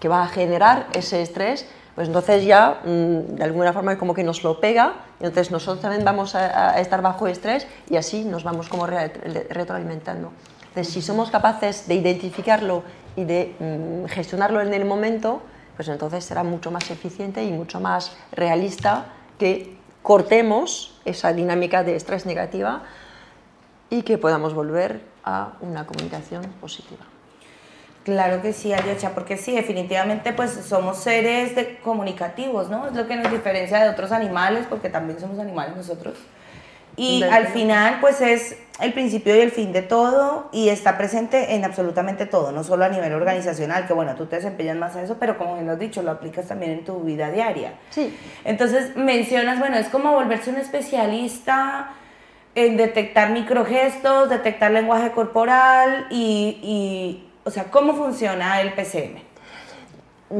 que 0.00 0.08
va 0.08 0.24
a 0.24 0.26
generar 0.26 0.88
ese 0.92 1.22
estrés, 1.22 1.68
pues 1.96 2.08
entonces 2.08 2.44
ya 2.44 2.82
mm, 2.84 3.36
de 3.36 3.42
alguna 3.44 3.72
forma 3.72 3.98
como 3.98 4.14
que 4.14 4.22
nos 4.22 4.44
lo 4.44 4.60
pega 4.60 4.92
y 5.18 5.24
entonces 5.24 5.50
nosotros 5.50 5.80
también 5.80 6.04
vamos 6.04 6.34
a, 6.34 6.78
estar 6.78 7.00
bajo 7.00 7.26
estrés 7.26 7.66
y 7.88 7.96
así 7.96 8.24
nos 8.24 8.44
vamos 8.44 8.68
como 8.68 8.86
retroalimentando. 8.86 10.30
Entonces 10.68 10.92
si 10.92 11.00
somos 11.00 11.30
capaces 11.30 11.88
de 11.88 11.94
identificarlo 11.94 12.82
y 13.16 13.24
de 13.24 13.56
mm, 13.58 14.08
gestionarlo 14.08 14.60
en 14.60 14.74
el 14.74 14.84
momento, 14.84 15.40
pues 15.74 15.88
entonces 15.88 16.22
será 16.22 16.44
mucho 16.44 16.70
más 16.70 16.90
eficiente 16.90 17.42
y 17.42 17.50
mucho 17.50 17.80
más 17.80 18.14
realista 18.30 19.06
que 19.38 19.78
cortemos 20.02 21.00
esa 21.06 21.32
dinámica 21.32 21.82
de 21.82 21.96
estrés 21.96 22.26
negativa 22.26 22.82
y 23.88 24.02
que 24.02 24.18
podamos 24.18 24.52
volver 24.52 25.00
a 25.24 25.54
una 25.62 25.86
comunicación 25.86 26.42
positiva. 26.60 27.15
Claro 28.06 28.40
que 28.40 28.52
sí, 28.52 28.72
Aliocha, 28.72 29.16
porque 29.16 29.36
sí, 29.36 29.52
definitivamente 29.52 30.32
pues 30.32 30.52
somos 30.52 30.98
seres 30.98 31.56
de 31.56 31.78
comunicativos, 31.78 32.70
¿no? 32.70 32.86
Es 32.86 32.92
lo 32.92 33.08
que 33.08 33.16
nos 33.16 33.32
diferencia 33.32 33.82
de 33.82 33.88
otros 33.88 34.12
animales, 34.12 34.64
porque 34.70 34.88
también 34.88 35.18
somos 35.18 35.40
animales 35.40 35.74
nosotros. 35.74 36.14
Y 36.96 37.24
al 37.24 37.48
final 37.48 37.98
pues 38.00 38.20
es 38.20 38.58
el 38.80 38.92
principio 38.92 39.34
y 39.34 39.40
el 39.40 39.50
fin 39.50 39.72
de 39.72 39.82
todo 39.82 40.50
y 40.52 40.68
está 40.68 40.96
presente 40.96 41.56
en 41.56 41.64
absolutamente 41.64 42.26
todo, 42.26 42.52
no 42.52 42.62
solo 42.62 42.84
a 42.84 42.88
nivel 42.90 43.12
organizacional, 43.12 43.88
que 43.88 43.92
bueno, 43.92 44.14
tú 44.14 44.26
te 44.26 44.36
desempeñas 44.36 44.76
más 44.76 44.94
en 44.94 45.02
eso, 45.02 45.16
pero 45.18 45.36
como 45.36 45.54
bien 45.54 45.66
lo 45.66 45.72
has 45.72 45.80
dicho, 45.80 46.00
lo 46.00 46.12
aplicas 46.12 46.46
también 46.46 46.70
en 46.70 46.84
tu 46.84 47.00
vida 47.00 47.32
diaria. 47.32 47.72
Sí. 47.90 48.16
Entonces 48.44 48.96
mencionas, 48.96 49.58
bueno, 49.58 49.78
es 49.78 49.88
como 49.88 50.12
volverse 50.12 50.50
un 50.50 50.58
especialista 50.58 51.90
en 52.54 52.76
detectar 52.76 53.30
microgestos, 53.30 54.30
detectar 54.30 54.70
lenguaje 54.70 55.10
corporal 55.10 56.06
y, 56.08 56.60
y 56.62 57.26
o 57.46 57.50
sea, 57.50 57.64
¿cómo 57.70 57.94
funciona 57.94 58.60
el 58.60 58.72
PCM? 58.72 59.22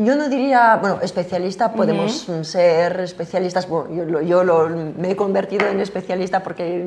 Yo 0.05 0.17
no 0.17 0.29
diría, 0.29 0.77
bueno, 0.81 0.99
especialista, 1.01 1.73
podemos 1.73 2.29
ser 2.43 2.99
especialistas, 2.99 3.69
bueno, 3.69 4.21
yo, 4.21 4.21
yo 4.21 4.69
me 4.99 5.13
he 5.13 5.17
convertido 5.17 5.69
en 5.69 5.79
especialista 5.79 6.43
porque 6.43 6.85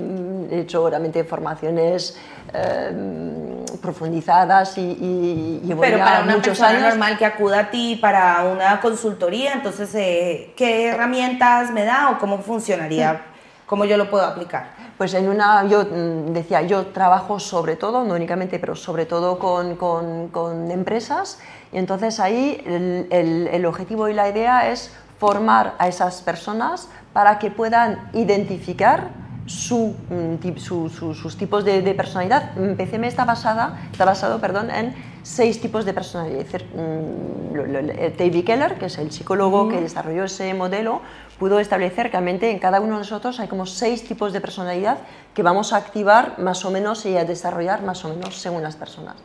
he 0.51 0.59
hecho 0.59 0.89
realmente 0.89 1.23
formaciones 1.23 2.17
em, 2.53 3.63
profundizadas 3.81 4.77
y, 4.77 4.81
y 4.81 5.61
llevo 5.63 5.79
Pero 5.79 5.99
para 5.99 6.23
una 6.23 6.31
muchos 6.33 6.47
persona 6.49 6.69
años. 6.71 6.83
normal 6.89 7.17
que 7.17 7.25
acuda 7.25 7.59
a 7.59 7.71
ti 7.71 7.97
para 8.01 8.43
una 8.43 8.81
consultoría, 8.81 9.53
entonces, 9.53 9.95
eh, 9.95 10.51
¿qué 10.57 10.87
herramientas 10.89 11.71
me 11.71 11.85
da 11.85 12.09
o 12.09 12.19
cómo 12.19 12.39
funcionaría? 12.39 13.21
¿Cómo 13.65 13.85
yo 13.85 13.95
lo 13.95 14.09
puedo 14.09 14.25
aplicar? 14.25 14.78
Pues 14.99 15.13
en 15.13 15.29
una, 15.29 15.65
yo 15.65 15.85
mm, 15.85 16.33
decía, 16.33 16.61
yo 16.63 16.87
trabajo 16.87 17.39
sobre 17.39 17.77
todo, 17.77 18.03
no 18.03 18.15
únicamente, 18.15 18.59
pero 18.59 18.75
sobre 18.75 19.05
todo 19.05 19.39
con, 19.39 19.77
con, 19.77 20.71
empresas. 20.71 21.39
Y 21.71 21.77
entonces 21.77 22.19
ahí 22.19 22.61
el, 22.65 23.47
el 23.49 23.65
objetivo 23.65 24.09
y 24.09 24.13
la 24.13 24.27
idea 24.27 24.69
es 24.69 24.91
formar 25.17 25.75
a 25.77 25.87
esas 25.87 26.21
personas 26.21 26.89
para 27.13 27.39
que 27.39 27.49
puedan 27.49 28.09
identificar 28.11 29.11
su, 29.49 29.95
mm, 30.09 30.57
su, 30.57 30.89
su, 30.89 31.15
sus 31.15 31.35
tipos 31.35 31.65
de, 31.65 31.81
de, 31.81 31.95
personalidad. 31.95 32.53
PCM 32.53 33.05
está, 33.05 33.25
basada, 33.25 33.79
está 33.91 34.05
basado 34.05 34.39
perdón, 34.39 34.69
en 34.69 34.93
seis 35.23 35.59
tipos 35.59 35.85
de 35.85 35.93
personalidad. 35.93 36.45
Mm, 36.75 38.15
David 38.15 38.45
Keller, 38.45 38.75
que 38.77 38.85
es 38.85 38.97
el 38.99 39.11
psicólogo 39.11 39.65
mm. 39.65 39.69
que 39.71 39.81
desarrolló 39.81 40.25
ese 40.25 40.53
modelo, 40.53 41.01
pudo 41.39 41.59
establecer 41.59 42.07
que 42.07 42.11
realmente 42.11 42.51
en 42.51 42.59
cada 42.59 42.79
uno 42.79 42.93
de 42.93 42.99
nosotros 42.99 43.39
hay 43.39 43.47
como 43.47 43.65
seis 43.65 44.03
tipos 44.03 44.33
de 44.33 44.39
personalidad 44.39 44.99
que 45.33 45.41
vamos 45.41 45.73
a 45.73 45.77
activar 45.77 46.37
más 46.37 46.63
o 46.63 46.69
menos 46.69 47.03
y 47.07 47.17
a 47.17 47.25
desarrollar 47.25 47.81
más 47.81 48.05
o 48.05 48.09
menos 48.09 48.37
según 48.37 48.61
las 48.61 48.75
personas. 48.75 49.15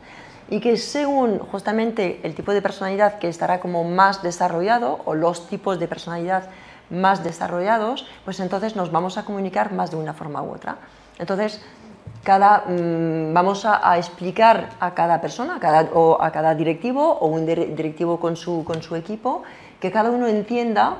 Y 0.49 0.59
que 0.59 0.77
según 0.77 1.37
justamente 1.37 2.19
el 2.23 2.33
tipo 2.33 2.51
de 2.51 2.63
personalidad 2.63 3.19
que 3.19 3.27
estará 3.27 3.59
como 3.59 3.83
más 3.83 4.23
desarrollado 4.23 5.01
o 5.05 5.13
los 5.13 5.47
tipos 5.47 5.79
de 5.79 5.87
personalidad 5.87 6.49
más 6.89 7.23
desarrollados, 7.23 8.07
pues 8.23 8.39
entonces 8.39 8.75
nos 8.75 8.91
vamos 8.91 9.17
a 9.17 9.25
comunicar 9.25 9.73
más 9.73 9.91
de 9.91 9.97
una 9.97 10.13
forma 10.13 10.41
u 10.41 10.53
otra. 10.53 10.77
Entonces, 11.19 11.61
cada, 12.23 12.63
mmm, 12.67 13.33
vamos 13.33 13.65
a, 13.65 13.89
a, 13.89 13.97
explicar 13.97 14.69
a 14.79 14.93
cada 14.93 15.21
persona 15.21 15.57
a 15.57 15.59
cada, 15.59 15.89
o 15.93 16.21
a 16.21 16.31
cada 16.31 16.55
directivo 16.55 17.17
o 17.19 17.27
un 17.27 17.45
directivo 17.45 18.19
con 18.19 18.35
su, 18.35 18.63
con 18.63 18.81
su 18.81 18.95
equipo 18.95 19.43
que 19.79 19.91
cada 19.91 20.09
uno 20.09 20.27
entienda 20.27 20.97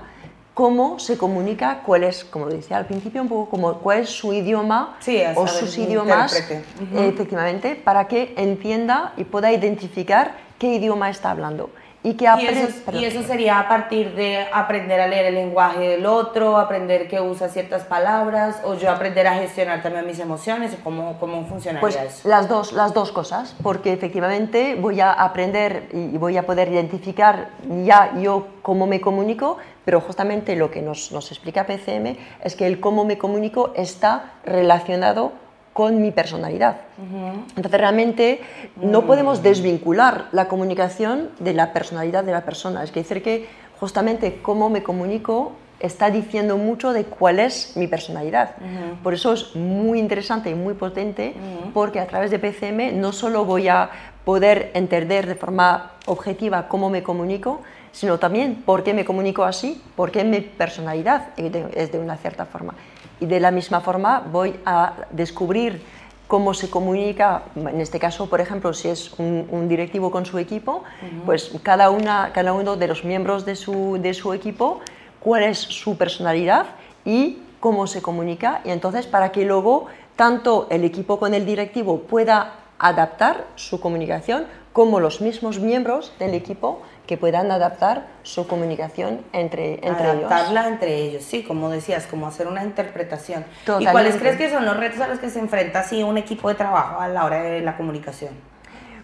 cómo 0.53 0.99
se 0.99 1.17
comunica, 1.17 1.81
cuál 1.85 2.05
es, 2.05 2.23
como 2.23 2.47
decía 2.47 2.77
al 2.77 2.85
principio, 2.85 3.21
un 3.21 3.27
poco 3.27 3.49
como 3.49 3.73
cuál 3.79 3.99
es 3.99 4.09
su 4.09 4.33
idioma 4.33 4.95
sí, 4.99 5.21
o 5.35 5.47
sus 5.47 5.77
idiomas, 5.77 6.33
uh 6.33 6.95
-huh. 6.95 7.09
efectivamente, 7.09 7.75
para 7.75 8.07
que 8.07 8.33
entienda 8.37 9.13
y 9.17 9.25
pueda 9.25 9.51
identificar 9.51 10.35
qué 10.57 10.75
idioma 10.75 11.09
está 11.09 11.31
hablando. 11.31 11.69
Y, 12.05 12.13
que 12.13 12.25
y, 12.25 12.45
eso, 12.45 12.91
y, 12.93 13.05
eso, 13.05 13.23
sería 13.23 13.59
a 13.59 13.67
partir 13.67 14.13
de 14.13 14.45
aprender 14.53 15.01
a 15.01 15.07
leer 15.07 15.25
el 15.25 15.33
lenguaje 15.33 15.89
del 15.89 16.05
otro, 16.05 16.57
aprender 16.59 17.07
que 17.07 17.19
usa 17.19 17.49
ciertas 17.49 17.83
palabras, 17.83 18.61
o 18.63 18.75
yo 18.75 18.91
aprender 18.91 19.25
a 19.25 19.33
gestionar 19.33 19.81
también 19.81 20.05
mis 20.05 20.19
emociones, 20.19 20.77
¿cómo, 20.83 21.17
cómo 21.19 21.47
funcionaría 21.47 21.81
pues 21.81 21.95
eso? 21.95 22.29
Las 22.29 22.47
dos, 22.47 22.73
las 22.73 22.93
dos 22.93 23.11
cosas, 23.11 23.55
porque 23.63 23.91
efectivamente 23.91 24.75
voy 24.75 25.01
a 25.01 25.13
aprender 25.13 25.89
y 25.93 26.15
voy 26.19 26.37
a 26.37 26.45
poder 26.45 26.71
identificar 26.71 27.49
ya 27.83 28.13
yo 28.19 28.49
cómo 28.61 28.85
me 28.85 29.01
comunico, 29.01 29.57
pero 29.83 29.99
justamente 29.99 30.55
lo 30.55 30.69
que 30.69 30.83
nos, 30.83 31.11
nos 31.11 31.31
explica 31.31 31.65
PCM 31.65 32.17
es 32.43 32.55
que 32.55 32.67
el 32.67 32.79
cómo 32.79 33.03
me 33.05 33.17
comunico 33.17 33.73
está 33.75 34.33
relacionado 34.45 35.33
con 35.75 36.01
mi 36.01 36.11
personalidad. 36.11 36.77
Uh 36.97 37.01
-huh. 37.01 37.33
Entonces 37.57 37.81
realmente 37.81 38.39
no 38.77 39.05
podemos 39.05 39.43
desvincular 39.43 40.29
la 40.31 40.47
comunicación 40.47 41.31
de 41.39 41.53
la 41.53 41.73
personalidad 41.73 42.23
de 42.23 42.31
la 42.31 42.45
persona. 42.45 42.81
Es 42.81 42.93
decir, 42.93 43.21
que 43.21 43.49
justamente 43.77 44.39
cómo 44.41 44.69
me 44.69 44.81
comunico 44.81 45.51
está 45.81 46.09
diciendo 46.09 46.55
mucho 46.55 46.93
de 46.93 47.03
cuál 47.03 47.39
es 47.39 47.75
mi 47.75 47.87
personalidad. 47.87 48.51
Uh 48.51 48.63
-huh. 48.63 49.03
Por 49.03 49.13
eso 49.15 49.33
es 49.33 49.53
muy 49.53 49.99
interesante 49.99 50.49
y 50.49 50.55
muy 50.55 50.75
potente, 50.75 51.33
porque 51.73 51.99
a 51.99 52.07
través 52.07 52.31
de 52.31 52.39
PCM 52.39 52.93
no 52.93 53.11
solo 53.11 53.43
voy 53.43 53.67
a 53.67 53.89
poder 54.23 54.71
entender 54.75 55.27
de 55.27 55.35
forma 55.35 55.91
objetiva 56.05 56.69
cómo 56.69 56.89
me 56.89 57.03
comunico, 57.03 57.59
sino 57.91 58.17
también 58.17 58.63
por 58.65 58.81
qué 58.85 58.93
me 58.93 59.03
comunico 59.03 59.43
así, 59.43 59.81
por 59.97 60.09
qué 60.09 60.23
mi 60.23 60.39
personalidad 60.39 61.37
es 61.75 61.91
de 61.91 61.99
una 61.99 62.15
cierta 62.15 62.45
forma 62.45 62.75
y 63.19 63.25
de 63.25 63.39
la 63.39 63.51
misma 63.51 63.81
forma 63.81 64.23
voy 64.31 64.55
a 64.65 64.93
descubrir 65.11 65.81
cómo 66.27 66.53
se 66.53 66.69
comunica, 66.69 67.43
en 67.55 67.79
este 67.81 67.99
caso, 67.99 68.27
por 68.29 68.41
ejemplo, 68.41 68.73
si 68.73 68.89
es 68.89 69.13
un, 69.19 69.47
un 69.51 69.67
directivo 69.67 70.09
con 70.09 70.25
su 70.25 70.39
equipo, 70.39 70.77
uh 70.77 71.05
-huh. 71.05 71.25
pues 71.25 71.51
cada, 71.61 71.89
una, 71.91 72.31
cada 72.33 72.53
uno 72.53 72.75
de 72.75 72.87
los 72.87 73.03
miembros 73.03 73.45
de 73.45 73.55
su, 73.55 73.99
de 74.01 74.13
su 74.13 74.33
equipo, 74.33 74.79
cuál 75.19 75.43
es 75.43 75.59
su 75.59 75.97
personalidad 75.97 76.65
y 77.05 77.39
cómo 77.59 77.85
se 77.87 78.01
comunica, 78.01 78.61
y 78.65 78.71
entonces 78.71 79.05
para 79.05 79.31
que 79.31 79.45
luego 79.45 79.85
tanto 80.15 80.67
el 80.69 80.83
equipo 80.83 81.19
con 81.19 81.33
el 81.33 81.45
directivo 81.45 81.99
pueda 82.01 82.53
adaptar 82.79 83.45
su 83.55 83.79
comunicación 83.79 84.45
como 84.73 84.99
los 84.99 85.21
mismos 85.21 85.59
miembros 85.59 86.11
del 86.19 86.33
equipo 86.33 86.81
que 87.07 87.17
puedan 87.17 87.51
adaptar 87.51 88.07
su 88.23 88.47
comunicación 88.47 89.21
entre, 89.33 89.75
entre 89.85 90.07
Adaptarla 90.07 90.61
ellos. 90.61 90.71
entre 90.73 90.95
ellos, 90.95 91.23
sí, 91.23 91.43
como 91.43 91.69
decías, 91.69 92.07
como 92.07 92.27
hacer 92.27 92.47
una 92.47 92.63
interpretación. 92.63 93.45
Totalmente. 93.65 93.89
¿Y 93.89 93.91
cuáles 93.91 94.15
crees 94.15 94.37
que 94.37 94.49
son 94.49 94.65
los 94.65 94.77
retos 94.77 95.01
a 95.01 95.07
los 95.07 95.19
que 95.19 95.29
se 95.29 95.39
enfrenta 95.39 95.79
así 95.79 96.03
un 96.03 96.17
equipo 96.17 96.49
de 96.49 96.55
trabajo 96.55 96.99
a 96.99 97.07
la 97.07 97.25
hora 97.25 97.41
de 97.41 97.61
la 97.61 97.77
comunicación? 97.77 98.31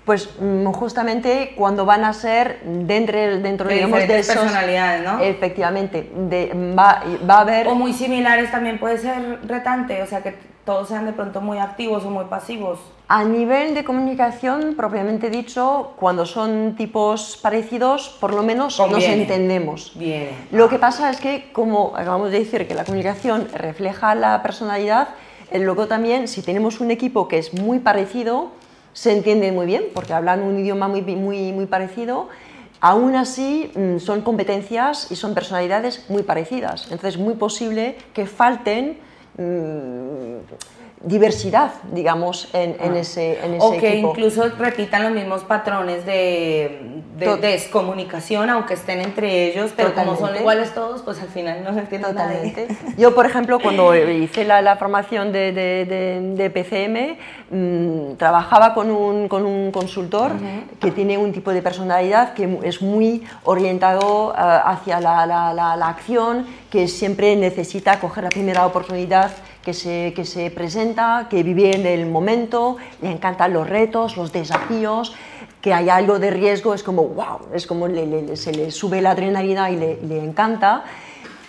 Pues 0.06 0.32
justamente 0.74 1.54
cuando 1.56 1.86
van 1.86 2.04
a 2.04 2.14
ser 2.14 2.60
dentro, 2.64 3.18
dentro 3.38 3.68
de, 3.68 3.76
digamos, 3.76 4.00
de 4.00 4.20
esos, 4.20 4.36
personalidades, 4.36 5.04
¿no? 5.04 5.20
Efectivamente, 5.20 6.12
de, 6.16 6.52
va, 6.78 7.04
va, 7.30 7.36
a 7.36 7.42
haber... 7.42 7.68
O 7.68 7.76
muy 7.76 7.94
similares 7.94 8.50
también 8.50 8.80
puede 8.80 8.98
ser 8.98 9.40
retante, 9.48 10.02
o 10.02 10.08
sea 10.08 10.22
que 10.24 10.34
todos 10.66 10.88
sean 10.90 11.06
de 11.06 11.14
pronto 11.14 11.42
muy 11.42 11.58
activos 11.58 12.04
o 12.06 12.10
muy 12.10 12.26
pasivos. 12.26 12.80
A 13.08 13.24
nivel 13.24 13.74
de 13.74 13.84
comunicación, 13.84 14.76
propiamente 14.76 15.30
dicho, 15.30 15.94
cuando 15.98 16.26
son 16.26 16.76
tipos 16.78 17.38
parecidos, 17.42 18.18
por 18.22 18.34
lo 18.34 18.44
menos 18.44 18.78
Conviene. 18.78 19.08
nos 19.08 19.22
entendemos. 19.22 19.92
Bien. 19.96 20.30
Lo 20.52 20.70
que 20.70 20.80
pasa 20.80 21.10
es 21.10 21.20
que, 21.20 21.52
como 21.52 21.94
acabamos 21.96 22.32
de 22.32 22.40
decir, 22.40 22.68
que 22.68 22.74
la 22.74 22.86
comunicación 22.86 23.48
refleja 23.54 24.16
la 24.16 24.42
personalidad, 24.42 25.10
luego 25.54 25.88
también, 25.88 26.28
si 26.28 26.42
tenemos 26.42 26.80
un 26.80 26.92
equipo 26.92 27.28
que 27.28 27.38
es 27.38 27.54
muy 27.54 27.80
parecido, 27.80 28.52
se 28.94 29.12
entiende 29.12 29.52
muy 29.52 29.66
bien, 29.66 29.86
porque 29.94 30.14
hablan 30.14 30.42
un 30.42 30.60
idioma 30.60 30.88
muy, 30.88 31.02
muy, 31.02 31.52
muy 31.52 31.66
parecido, 31.66 32.30
aún 32.80 33.16
así 33.16 33.72
mm, 33.76 34.00
son 34.00 34.22
competencias 34.22 35.12
y 35.12 35.16
son 35.16 35.34
personalidades 35.34 36.10
muy 36.10 36.24
parecidas. 36.24 36.84
Entonces 36.86 37.16
es 37.16 37.20
muy 37.20 37.36
posible 37.36 37.98
que 38.14 38.26
falten 38.26 38.98
mmm, 39.38 40.38
diversidad, 41.04 41.72
digamos, 41.92 42.48
en, 42.54 42.76
en, 42.80 42.96
ese, 42.96 43.44
en 43.44 43.56
ese 43.56 43.66
o 43.66 43.72
que 43.72 43.94
equipo. 43.94 44.10
incluso 44.12 44.50
repitan 44.60 45.02
los 45.02 45.12
mismos 45.12 45.44
patrones 45.44 46.06
de, 46.06 47.02
de 47.18 47.38
descomunicación, 47.38 48.52
aunque 48.52 48.76
estén 48.76 49.02
entre 49.02 49.48
ellos, 49.48 49.72
pero 49.76 49.90
Totalmente. 49.90 50.20
como 50.20 50.32
son 50.32 50.40
iguales 50.40 50.74
todos, 50.76 51.02
pues 51.02 51.20
al 51.20 51.30
final 51.30 51.64
no 51.64 51.74
se 51.74 51.80
entiende 51.80 52.10
Totalmente. 52.10 52.68
nadie. 52.70 52.96
Yo, 52.98 53.16
por 53.16 53.26
ejemplo, 53.26 53.60
cuando 53.60 53.96
hice 53.96 54.46
la, 54.46 54.62
la 54.62 54.76
formación 54.76 55.32
de, 55.32 55.52
de, 55.52 56.50
PCM, 56.52 57.18
mmm, 57.50 58.16
trabajaba 58.18 58.76
con 58.76 58.92
un, 58.92 59.28
con 59.28 59.44
un 59.46 59.72
consultor 59.72 60.34
uh 60.34 60.36
-huh. 60.36 60.80
que 60.80 60.92
tiene 60.92 61.18
un 61.18 61.32
tipo 61.32 61.52
de 61.52 61.64
personalidad 61.64 62.34
que 62.34 62.60
es 62.64 62.80
muy 62.82 63.24
orientado 63.44 64.28
uh, 64.28 64.34
hacia 64.36 65.00
la, 65.00 65.26
la, 65.26 65.54
la 65.54 65.88
acción, 65.88 66.46
que 66.72 66.88
siempre 66.88 67.36
necesita 67.36 68.00
coger 68.00 68.24
la 68.24 68.30
primera 68.30 68.66
oportunidad 68.66 69.32
que 69.64 69.74
se, 69.74 70.14
que 70.16 70.24
se 70.24 70.50
presenta, 70.50 71.28
que 71.30 71.44
vive 71.44 71.76
en 71.76 71.86
el 71.86 72.06
momento, 72.06 72.78
le 73.02 73.12
encantan 73.12 73.52
los 73.54 73.70
retos, 73.70 74.16
los 74.16 74.32
desafíos, 74.32 75.14
que 75.62 75.74
hay 75.74 75.90
algo 75.90 76.18
de 76.18 76.32
riesgo, 76.32 76.74
es 76.74 76.82
como 76.82 77.04
wow, 77.04 77.54
es 77.54 77.68
como 77.68 77.90
le, 77.90 78.08
le, 78.08 78.38
se 78.38 78.54
le 78.54 78.72
sube 78.72 79.02
la 79.02 79.12
adrenalina 79.12 79.70
y 79.70 79.76
le, 79.76 80.24
encanta. 80.24 80.86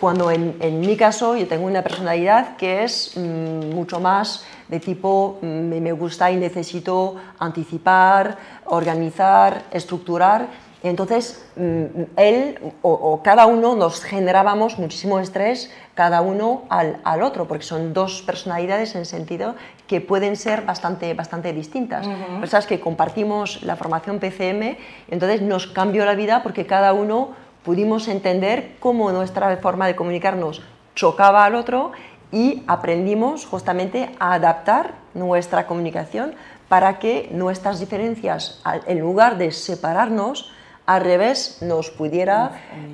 Cuando 0.00 0.32
en, 0.32 0.56
en, 0.58 0.80
mi 0.80 0.96
caso 0.96 1.36
yo 1.36 1.46
tengo 1.46 1.66
una 1.66 1.82
personalidad 1.82 2.56
que 2.56 2.82
es 2.82 3.12
mmm, 3.16 3.72
mucho 3.72 4.00
más 4.00 4.44
de 4.66 4.80
tipo 4.80 5.38
mmm, 5.40 5.46
me 5.80 5.92
gusta 5.92 6.32
y 6.32 6.36
necesito 6.36 7.14
anticipar, 7.38 8.36
organizar, 8.64 9.62
estructurar 9.70 10.48
entonces, 10.88 11.44
mm, 11.56 12.02
él 12.16 12.58
o, 12.82 12.90
o, 12.92 13.22
cada 13.22 13.46
uno 13.46 13.76
nos 13.76 14.02
generábamos 14.02 14.78
muchísimo 14.78 15.20
estrés, 15.20 15.70
cada 15.94 16.22
uno 16.22 16.62
al, 16.68 16.98
al, 17.04 17.22
otro, 17.22 17.46
porque 17.46 17.64
son 17.64 17.92
dos 17.92 18.22
personalidades 18.22 18.94
en 18.96 19.04
sentido 19.04 19.54
que 19.86 20.00
pueden 20.00 20.36
ser 20.36 20.62
bastante, 20.62 21.14
bastante 21.14 21.52
distintas. 21.52 22.06
Uh 22.06 22.10
-huh. 22.10 22.40
Personas 22.40 22.66
que 22.66 22.80
compartimos 22.80 23.62
la 23.62 23.76
formación 23.76 24.18
PCM, 24.18 24.76
entonces 25.08 25.40
nos 25.42 25.68
cambió 25.68 26.04
la 26.04 26.14
vida 26.14 26.42
porque 26.42 26.66
cada 26.66 26.92
uno 26.92 27.30
pudimos 27.62 28.08
entender 28.08 28.76
cómo 28.80 29.12
nuestra 29.12 29.56
forma 29.58 29.86
de 29.86 29.94
comunicarnos 29.94 30.62
chocaba 30.94 31.44
al 31.44 31.54
otro 31.54 31.92
y 32.32 32.64
aprendimos 32.66 33.46
justamente 33.46 34.10
a 34.18 34.34
adaptar 34.34 34.94
nuestra 35.14 35.66
comunicación 35.66 36.34
para 36.68 36.98
que 36.98 37.28
nuestras 37.32 37.78
diferencias, 37.78 38.62
en 38.86 38.98
lugar 38.98 39.36
de 39.36 39.52
separarnos, 39.52 40.50
al 40.94 41.02
revés 41.02 41.58
nos 41.62 41.90
pudiera 41.90 42.52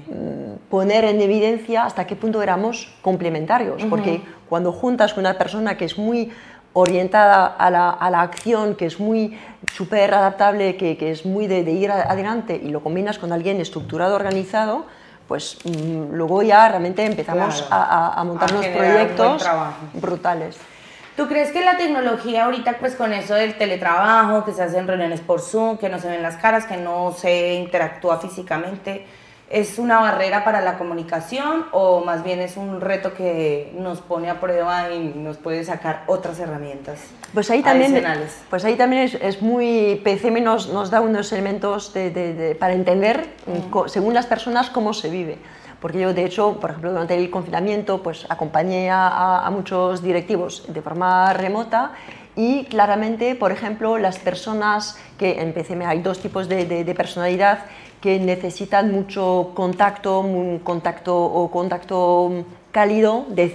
mm, 0.08 0.68
poner 0.70 1.04
en 1.04 1.20
evidencia 1.20 1.84
hasta 1.84 2.06
qué 2.06 2.16
punto 2.16 2.42
éramos 2.42 2.94
complementarios, 3.02 3.84
porque 3.90 4.22
cuando 4.48 4.72
juntas 4.72 5.14
con 5.14 5.22
una 5.22 5.36
persona 5.36 5.76
que 5.76 5.84
es 5.84 5.98
muy 5.98 6.30
orientada 6.74 7.46
a 7.46 7.70
la, 7.70 7.90
a 7.90 8.10
la 8.10 8.20
acción, 8.20 8.76
que 8.76 8.86
es 8.86 9.00
muy 9.00 9.36
súper 9.72 10.14
adaptable, 10.14 10.76
que, 10.76 10.96
que, 10.96 11.10
es 11.10 11.26
muy 11.26 11.46
de, 11.48 11.64
de, 11.64 11.72
ir 11.72 11.90
adelante 11.90 12.60
y 12.62 12.68
lo 12.68 12.82
combinas 12.82 13.18
con 13.18 13.32
alguien 13.32 13.60
estructurado, 13.60 14.14
organizado, 14.14 14.86
pues 15.26 15.58
mmm, 15.64 16.12
luego 16.12 16.42
ya 16.42 16.68
realmente 16.68 17.04
empezamos 17.04 17.62
claro, 17.62 17.84
a, 17.84 18.20
a, 18.20 18.24
montar 18.24 18.52
unos 18.52 18.66
proyectos 18.66 19.48
brutales. 19.94 20.58
¿Tú 21.18 21.26
crees 21.26 21.50
que 21.50 21.64
la 21.64 21.76
tecnología 21.76 22.44
ahorita, 22.44 22.76
pues 22.78 22.94
con 22.94 23.12
eso 23.12 23.34
del 23.34 23.58
teletrabajo, 23.58 24.44
que 24.44 24.52
se 24.52 24.62
hacen 24.62 24.86
reuniones 24.86 25.20
por 25.20 25.40
Zoom, 25.40 25.76
que 25.76 25.88
no 25.88 25.98
se 25.98 26.06
ven 26.06 26.22
las 26.22 26.36
caras, 26.36 26.64
que 26.64 26.76
no 26.76 27.10
se 27.10 27.54
interactúa 27.54 28.20
físicamente, 28.20 29.04
es 29.50 29.80
una 29.80 29.98
barrera 29.98 30.44
para 30.44 30.60
la 30.60 30.78
comunicación 30.78 31.66
o 31.72 32.04
más 32.04 32.22
bien 32.22 32.38
es 32.38 32.56
un 32.56 32.80
reto 32.80 33.14
que 33.14 33.72
nos 33.76 34.00
pone 34.00 34.30
a 34.30 34.38
prueba 34.38 34.92
y 34.92 35.12
nos 35.16 35.38
puede 35.38 35.64
sacar 35.64 36.04
otras 36.06 36.38
herramientas 36.38 37.00
pues 37.34 37.50
ahí 37.50 37.62
también, 37.62 38.00
Pues 38.48 38.64
ahí 38.64 38.76
también 38.76 39.02
es, 39.02 39.14
es 39.14 39.42
muy, 39.42 40.00
PCM 40.04 40.42
nos, 40.42 40.68
nos, 40.68 40.90
da 40.90 41.00
unos 41.00 41.32
elementos 41.32 41.92
de, 41.92 42.10
de, 42.10 42.32
de, 42.32 42.54
para 42.54 42.74
entender, 42.74 43.28
mm. 43.46 43.88
según 43.88 44.14
las 44.14 44.26
personas, 44.26 44.70
cómo 44.70 44.94
se 44.94 45.10
vive. 45.10 45.38
Porque 45.80 46.00
yo, 46.00 46.12
de 46.12 46.24
hecho, 46.24 46.58
por 46.60 46.70
ejemplo, 46.70 46.90
durante 46.90 47.16
el 47.16 47.30
confinamiento, 47.30 48.02
pues 48.02 48.26
acompañé 48.28 48.90
a, 48.90 49.46
a 49.46 49.50
muchos 49.50 50.02
directivos 50.02 50.64
de 50.68 50.82
forma 50.82 51.32
remota 51.32 51.92
y 52.34 52.64
claramente, 52.66 53.34
por 53.34 53.50
ejemplo, 53.50 53.98
las 53.98 54.18
personas 54.20 54.96
que 55.18 55.40
en 55.40 55.52
PCM 55.52 55.82
hay 55.82 56.02
dos 56.02 56.20
tipos 56.20 56.48
de, 56.48 56.66
de, 56.66 56.84
de 56.84 56.94
personalidad 56.94 57.64
que 58.00 58.20
necesitan 58.20 58.92
mucho 58.92 59.50
contacto, 59.54 60.20
un 60.20 60.60
contacto 60.60 61.16
o 61.16 61.50
contacto 61.50 62.44
cálido, 62.70 63.26
de, 63.30 63.48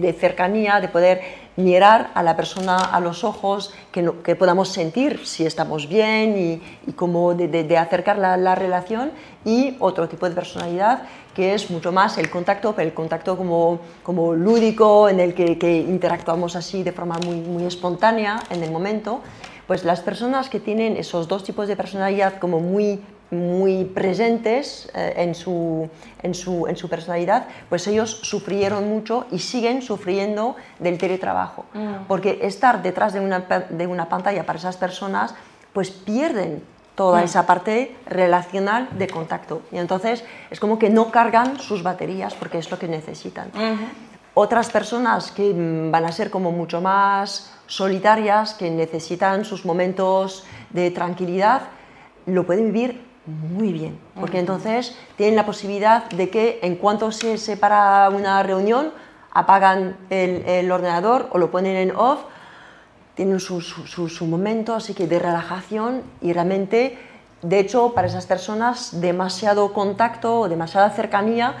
de, 0.00 0.12
cercanía, 0.12 0.80
de 0.80 0.86
poder 0.86 1.20
mirar 1.56 2.10
a 2.14 2.22
la 2.22 2.36
persona 2.36 2.76
a 2.76 3.00
los 3.00 3.24
ojos, 3.24 3.74
que, 3.90 4.02
no, 4.02 4.22
que 4.22 4.36
podamos 4.36 4.68
sentir 4.68 5.26
si 5.26 5.44
estamos 5.44 5.88
bien 5.88 6.38
y, 6.38 6.62
y 6.86 6.92
como 6.92 7.34
de, 7.34 7.48
de 7.48 7.76
acercar 7.76 8.18
la, 8.18 8.36
la, 8.36 8.54
relación, 8.54 9.10
y 9.44 9.76
otro 9.80 10.08
tipo 10.08 10.28
de 10.28 10.34
personalidad 10.34 11.02
que 11.34 11.54
es 11.54 11.70
mucho 11.70 11.92
más 11.92 12.18
el 12.18 12.30
contacto, 12.30 12.74
pero 12.74 12.88
el 12.88 12.94
contacto 12.94 13.36
como, 13.36 13.80
como 14.02 14.34
lúdico, 14.34 15.08
en 15.08 15.20
el 15.20 15.34
que, 15.34 15.58
que 15.58 15.78
interactuamos 15.78 16.56
así 16.56 16.82
de 16.82 16.92
forma 16.92 17.18
muy, 17.24 17.36
muy 17.36 17.64
espontánea 17.64 18.42
en 18.50 18.62
el 18.62 18.70
momento. 18.70 19.20
Pues 19.66 19.84
las 19.84 20.00
personas 20.00 20.48
que 20.48 20.60
tienen 20.60 20.96
esos 20.96 21.28
dos 21.28 21.44
tipos 21.44 21.68
de 21.68 21.76
personalidad 21.76 22.38
como 22.38 22.60
muy 22.60 23.00
muy 23.32 23.86
presentes 23.86 24.90
eh, 24.94 25.14
en, 25.16 25.34
su, 25.34 25.88
en, 26.22 26.34
su, 26.34 26.66
en, 26.66 26.76
su, 26.76 26.88
personalidad, 26.90 27.46
pues 27.70 27.86
ellos 27.86 28.20
sufrieron 28.22 28.90
mucho 28.90 29.26
y 29.32 29.38
siguen 29.38 29.80
sufriendo 29.80 30.54
del 30.78 30.98
teletrabajo. 30.98 31.64
Mm. 31.72 32.04
Porque 32.08 32.40
estar 32.42 32.82
detrás 32.82 33.14
de 33.14 33.20
una, 33.20 33.40
de 33.40 33.86
una 33.86 34.10
pantalla 34.10 34.44
para 34.44 34.58
esas 34.58 34.76
personas, 34.76 35.34
pues 35.72 35.90
pierden 35.90 36.62
toda 36.94 37.20
mm. 37.20 37.24
esa 37.24 37.46
parte 37.46 37.96
relacional 38.06 38.88
de 38.92 39.08
contacto. 39.08 39.62
Y 39.72 39.78
entonces 39.78 40.24
es 40.50 40.60
como 40.60 40.78
que 40.78 40.90
no 40.90 41.10
cargan 41.10 41.58
sus 41.58 41.82
baterías 41.82 42.34
porque 42.34 42.58
es 42.58 42.70
lo 42.70 42.78
que 42.78 42.88
necesitan. 42.88 43.48
Mm. 43.48 44.12
Otras 44.34 44.70
personas 44.70 45.30
que 45.30 45.52
van 45.90 46.04
a 46.04 46.12
ser 46.12 46.30
como 46.30 46.52
mucho 46.52 46.80
más 46.80 47.52
solitarias, 47.66 48.54
que 48.54 48.70
necesitan 48.70 49.44
sus 49.44 49.64
momentos 49.66 50.44
de 50.70 50.90
tranquilidad, 50.90 51.62
lo 52.26 52.46
pueden 52.46 52.72
vivir 52.72 53.12
muy 53.26 53.72
bien, 53.72 53.98
porque 54.18 54.38
entonces 54.38 54.96
tienen 55.16 55.36
la 55.36 55.46
posibilidad 55.46 56.08
de 56.10 56.28
que 56.28 56.58
en 56.62 56.76
cuanto 56.76 57.12
se 57.12 57.38
separa 57.38 58.08
una 58.08 58.42
reunión, 58.42 58.90
apagan 59.30 59.96
el, 60.10 60.44
el 60.46 60.72
ordenador 60.72 61.28
o 61.30 61.38
lo 61.38 61.50
ponen 61.50 61.76
en 61.76 61.94
off, 61.94 62.24
tienen 63.14 63.40
su, 63.40 63.60
su, 63.60 64.08
su, 64.08 64.26
momento 64.26 64.74
así 64.74 64.94
que 64.94 65.06
de 65.06 65.18
relajación 65.18 66.02
y 66.20 66.32
realmente, 66.32 66.98
de 67.42 67.58
hecho, 67.58 67.92
para 67.94 68.08
esas 68.08 68.26
personas 68.26 69.00
demasiado 69.00 69.72
contacto 69.72 70.40
o 70.40 70.48
demasiada 70.48 70.90
cercanía 70.90 71.56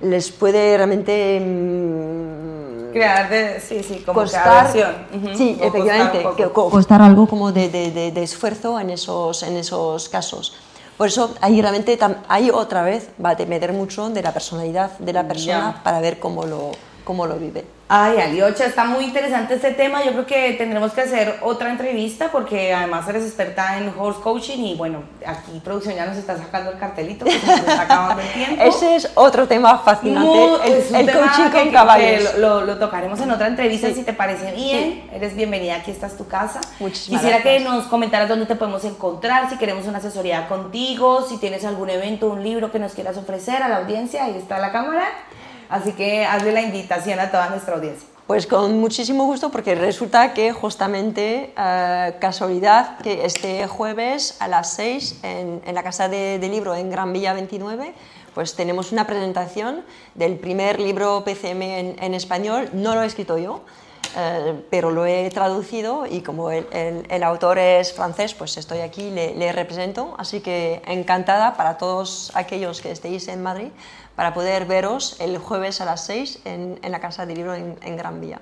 les 0.00 0.30
puede 0.32 0.76
realmente 0.76 1.40
mmm, 1.40 2.92
crear 2.92 3.28
de, 3.28 3.60
sí, 3.60 3.82
sí, 3.82 4.02
como 4.04 4.20
costar, 4.20 4.70
uh 4.74 5.16
-huh. 5.16 5.36
sí, 5.36 5.58
o 5.60 5.64
efectivamente, 5.64 6.22
costar, 6.22 6.52
costar, 6.52 7.02
algo 7.02 7.26
como 7.26 7.52
de, 7.52 7.68
de, 7.68 8.10
de, 8.10 8.22
esfuerzo 8.22 8.78
en 8.80 8.90
esos, 8.90 9.42
en 9.42 9.56
esos 9.56 10.08
casos. 10.08 10.56
Por 10.96 11.08
eso 11.08 11.34
ahí 11.40 11.60
realmente 11.60 11.98
ahí 12.28 12.50
otra 12.50 12.82
vez 12.82 13.10
va 13.24 13.30
a 13.30 13.34
depender 13.34 13.72
mucho 13.72 14.08
de 14.10 14.22
la 14.22 14.32
personalidad 14.32 14.96
de 14.98 15.12
la 15.12 15.26
persona 15.26 15.72
yeah. 15.72 15.82
para 15.82 16.00
ver 16.00 16.20
cómo 16.20 16.46
lo, 16.46 16.70
cómo 17.04 17.26
lo 17.26 17.36
vive. 17.36 17.64
Ay, 17.86 18.18
Aliocha, 18.18 18.64
está 18.64 18.86
muy 18.86 19.04
interesante 19.04 19.54
este 19.54 19.72
tema. 19.72 20.02
Yo 20.02 20.12
creo 20.12 20.26
que 20.26 20.52
tendremos 20.54 20.92
que 20.92 21.02
hacer 21.02 21.38
otra 21.42 21.70
entrevista 21.70 22.32
porque 22.32 22.72
además 22.72 23.06
eres 23.08 23.24
experta 23.24 23.76
en 23.76 23.92
horse 23.98 24.22
coaching 24.22 24.58
y 24.58 24.74
bueno, 24.74 25.02
aquí 25.26 25.60
producción 25.62 25.94
ya 25.94 26.06
nos 26.06 26.16
está 26.16 26.38
sacando 26.38 26.70
el 26.70 26.78
cartelito, 26.78 27.26
que 27.26 27.32
se 27.38 27.46
nos 27.46 27.58
está 27.58 27.82
acabando 27.82 28.22
el 28.22 28.32
tiempo. 28.32 28.64
Ese 28.64 28.96
es 28.96 29.10
otro 29.14 29.46
tema 29.46 29.78
fascinante, 29.80 30.26
muy, 30.26 30.60
el, 30.64 30.94
el 30.94 31.12
coaching 31.12 31.50
que, 31.50 31.58
con 31.58 31.70
caballos. 31.72 32.30
Que 32.30 32.38
lo, 32.38 32.62
lo, 32.62 32.78
tocaremos 32.78 33.20
en 33.20 33.30
otra 33.30 33.48
entrevista 33.48 33.88
sí. 33.88 33.96
si 33.96 34.02
te 34.02 34.14
parece 34.14 34.52
bien. 34.52 34.84
Sí. 34.84 35.10
Eres 35.12 35.36
bienvenida, 35.36 35.76
aquí 35.76 35.90
está 35.90 36.08
tu 36.08 36.26
casa. 36.26 36.62
Muchísimas 36.80 37.20
Quisiera 37.20 37.42
gracias. 37.42 37.62
que 37.64 37.68
nos 37.68 37.84
comentaras 37.84 38.30
dónde 38.30 38.46
te 38.46 38.54
podemos 38.56 38.84
encontrar, 38.84 39.50
si 39.50 39.58
queremos 39.58 39.86
una 39.86 39.98
asesoría 39.98 40.48
contigo, 40.48 41.26
si 41.28 41.36
tienes 41.36 41.66
algún 41.66 41.90
evento, 41.90 42.30
un 42.30 42.42
libro 42.42 42.72
que 42.72 42.78
nos 42.78 42.94
quieras 42.94 43.18
ofrecer 43.18 43.62
a 43.62 43.68
la 43.68 43.76
audiencia, 43.76 44.24
ahí 44.24 44.36
está 44.38 44.58
la 44.58 44.72
cámara. 44.72 45.04
Así 45.68 45.92
que 45.92 46.24
hazle 46.24 46.52
la 46.52 46.62
invitación 46.62 47.18
a 47.20 47.30
toda 47.30 47.48
nuestra 47.50 47.74
audiencia. 47.74 48.08
Pues 48.26 48.46
con 48.46 48.80
muchísimo 48.80 49.26
gusto 49.26 49.50
porque 49.50 49.74
resulta 49.74 50.32
que 50.32 50.50
justamente 50.52 51.52
uh, 51.58 52.18
casualidad 52.20 52.98
que 52.98 53.26
este 53.26 53.66
jueves 53.66 54.36
a 54.40 54.48
las 54.48 54.72
6 54.72 55.20
en, 55.22 55.60
en 55.66 55.74
la 55.74 55.82
Casa 55.82 56.08
de, 56.08 56.38
de, 56.38 56.48
Libro 56.48 56.74
en 56.74 56.88
Gran 56.88 57.12
Vía 57.12 57.34
29 57.34 57.92
pues 58.34 58.54
tenemos 58.54 58.92
una 58.92 59.06
presentación 59.06 59.84
del 60.14 60.36
primer 60.36 60.80
libro 60.80 61.22
PCM 61.22 61.62
en, 61.62 61.96
en 62.02 62.14
español, 62.14 62.70
no 62.72 62.94
lo 62.94 63.02
he 63.02 63.06
escrito 63.06 63.38
yo, 63.38 63.62
uh, 64.16 64.60
pero 64.70 64.90
lo 64.90 65.06
he 65.06 65.30
traducido 65.30 66.06
y 66.06 66.20
como 66.22 66.50
el, 66.50 67.22
autor 67.22 67.58
es 67.58 67.92
francés, 67.92 68.34
pues 68.34 68.56
estoy 68.56 68.80
aquí, 68.80 69.10
le, 69.10 69.34
le 69.34 69.52
represento, 69.52 70.14
así 70.18 70.40
que 70.40 70.82
encantada 70.86 71.56
para 71.56 71.78
todos 71.78 72.30
aquellos 72.34 72.80
que 72.80 72.90
estéis 72.90 73.28
en 73.28 73.42
Madrid 73.42 73.70
para 74.16 74.34
poder 74.34 74.66
veros 74.66 75.16
el 75.20 75.38
jueves 75.38 75.80
a 75.80 75.84
las 75.84 76.04
6 76.06 76.40
en, 76.44 76.80
la 76.82 77.00
Casa 77.00 77.26
de 77.26 77.34
Libro 77.34 77.54
en, 77.54 77.78
en, 77.82 77.96
Gran 77.96 78.20
Vía. 78.20 78.40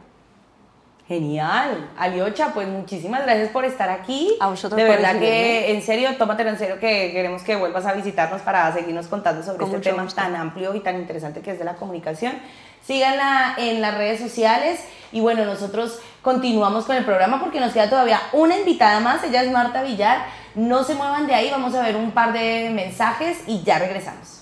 Genial. 1.12 1.90
Aliocha, 1.98 2.55
pues 2.55 2.66
muchísimas 2.66 3.22
gracias 3.25 3.51
por 3.51 3.66
estar 3.66 3.90
aquí. 3.90 4.35
A 4.40 4.48
vosotros 4.48 4.79
De 4.79 4.85
verdad 4.85 5.18
que, 5.18 5.70
en 5.70 5.83
serio, 5.83 6.16
tómatelo 6.16 6.48
en 6.48 6.59
serio 6.59 6.79
que 6.81 7.12
queremos 7.12 7.42
que 7.42 7.55
vuelvas 7.55 7.85
a 7.85 7.92
visitarnos 7.92 8.40
para 8.40 8.72
seguirnos 8.72 9.09
contando 9.09 9.42
sobre 9.42 9.59
Con 9.59 9.75
este 9.75 9.90
tema 9.90 10.05
gusto. 10.05 10.22
tan 10.22 10.35
amplio 10.35 10.75
y 10.75 10.81
tan 10.81 10.96
interesante 10.96 11.42
que 11.42 11.51
es 11.51 11.59
de 11.59 11.66
la 11.66 11.75
comunicación. 11.75 12.33
Síganla 12.83 13.57
en 13.59 13.83
las 13.83 13.94
redes 13.94 14.20
sociales 14.20 14.81
y 15.12 15.20
bueno, 15.20 15.44
nosotros 15.44 16.01
continuamos 16.22 16.87
con 16.87 16.96
el 16.96 17.05
programa 17.05 17.40
porque 17.40 17.61
nos 17.61 17.75
queda 17.75 17.90
todavía 17.90 18.18
una 18.33 18.57
invitada 18.57 18.98
más, 19.01 19.22
ella 19.22 19.42
es 19.42 19.53
Marta 19.53 19.83
Villar. 19.83 20.25
No 20.55 20.83
se 20.83 20.94
muevan 20.94 21.27
de 21.27 21.35
ahí, 21.35 21.51
vamos 21.51 21.75
a 21.75 21.83
ver 21.83 21.94
un 21.94 22.12
par 22.12 22.33
de 22.33 22.70
mensajes 22.72 23.42
y 23.46 23.62
ya 23.62 23.79
regresamos. 23.79 24.41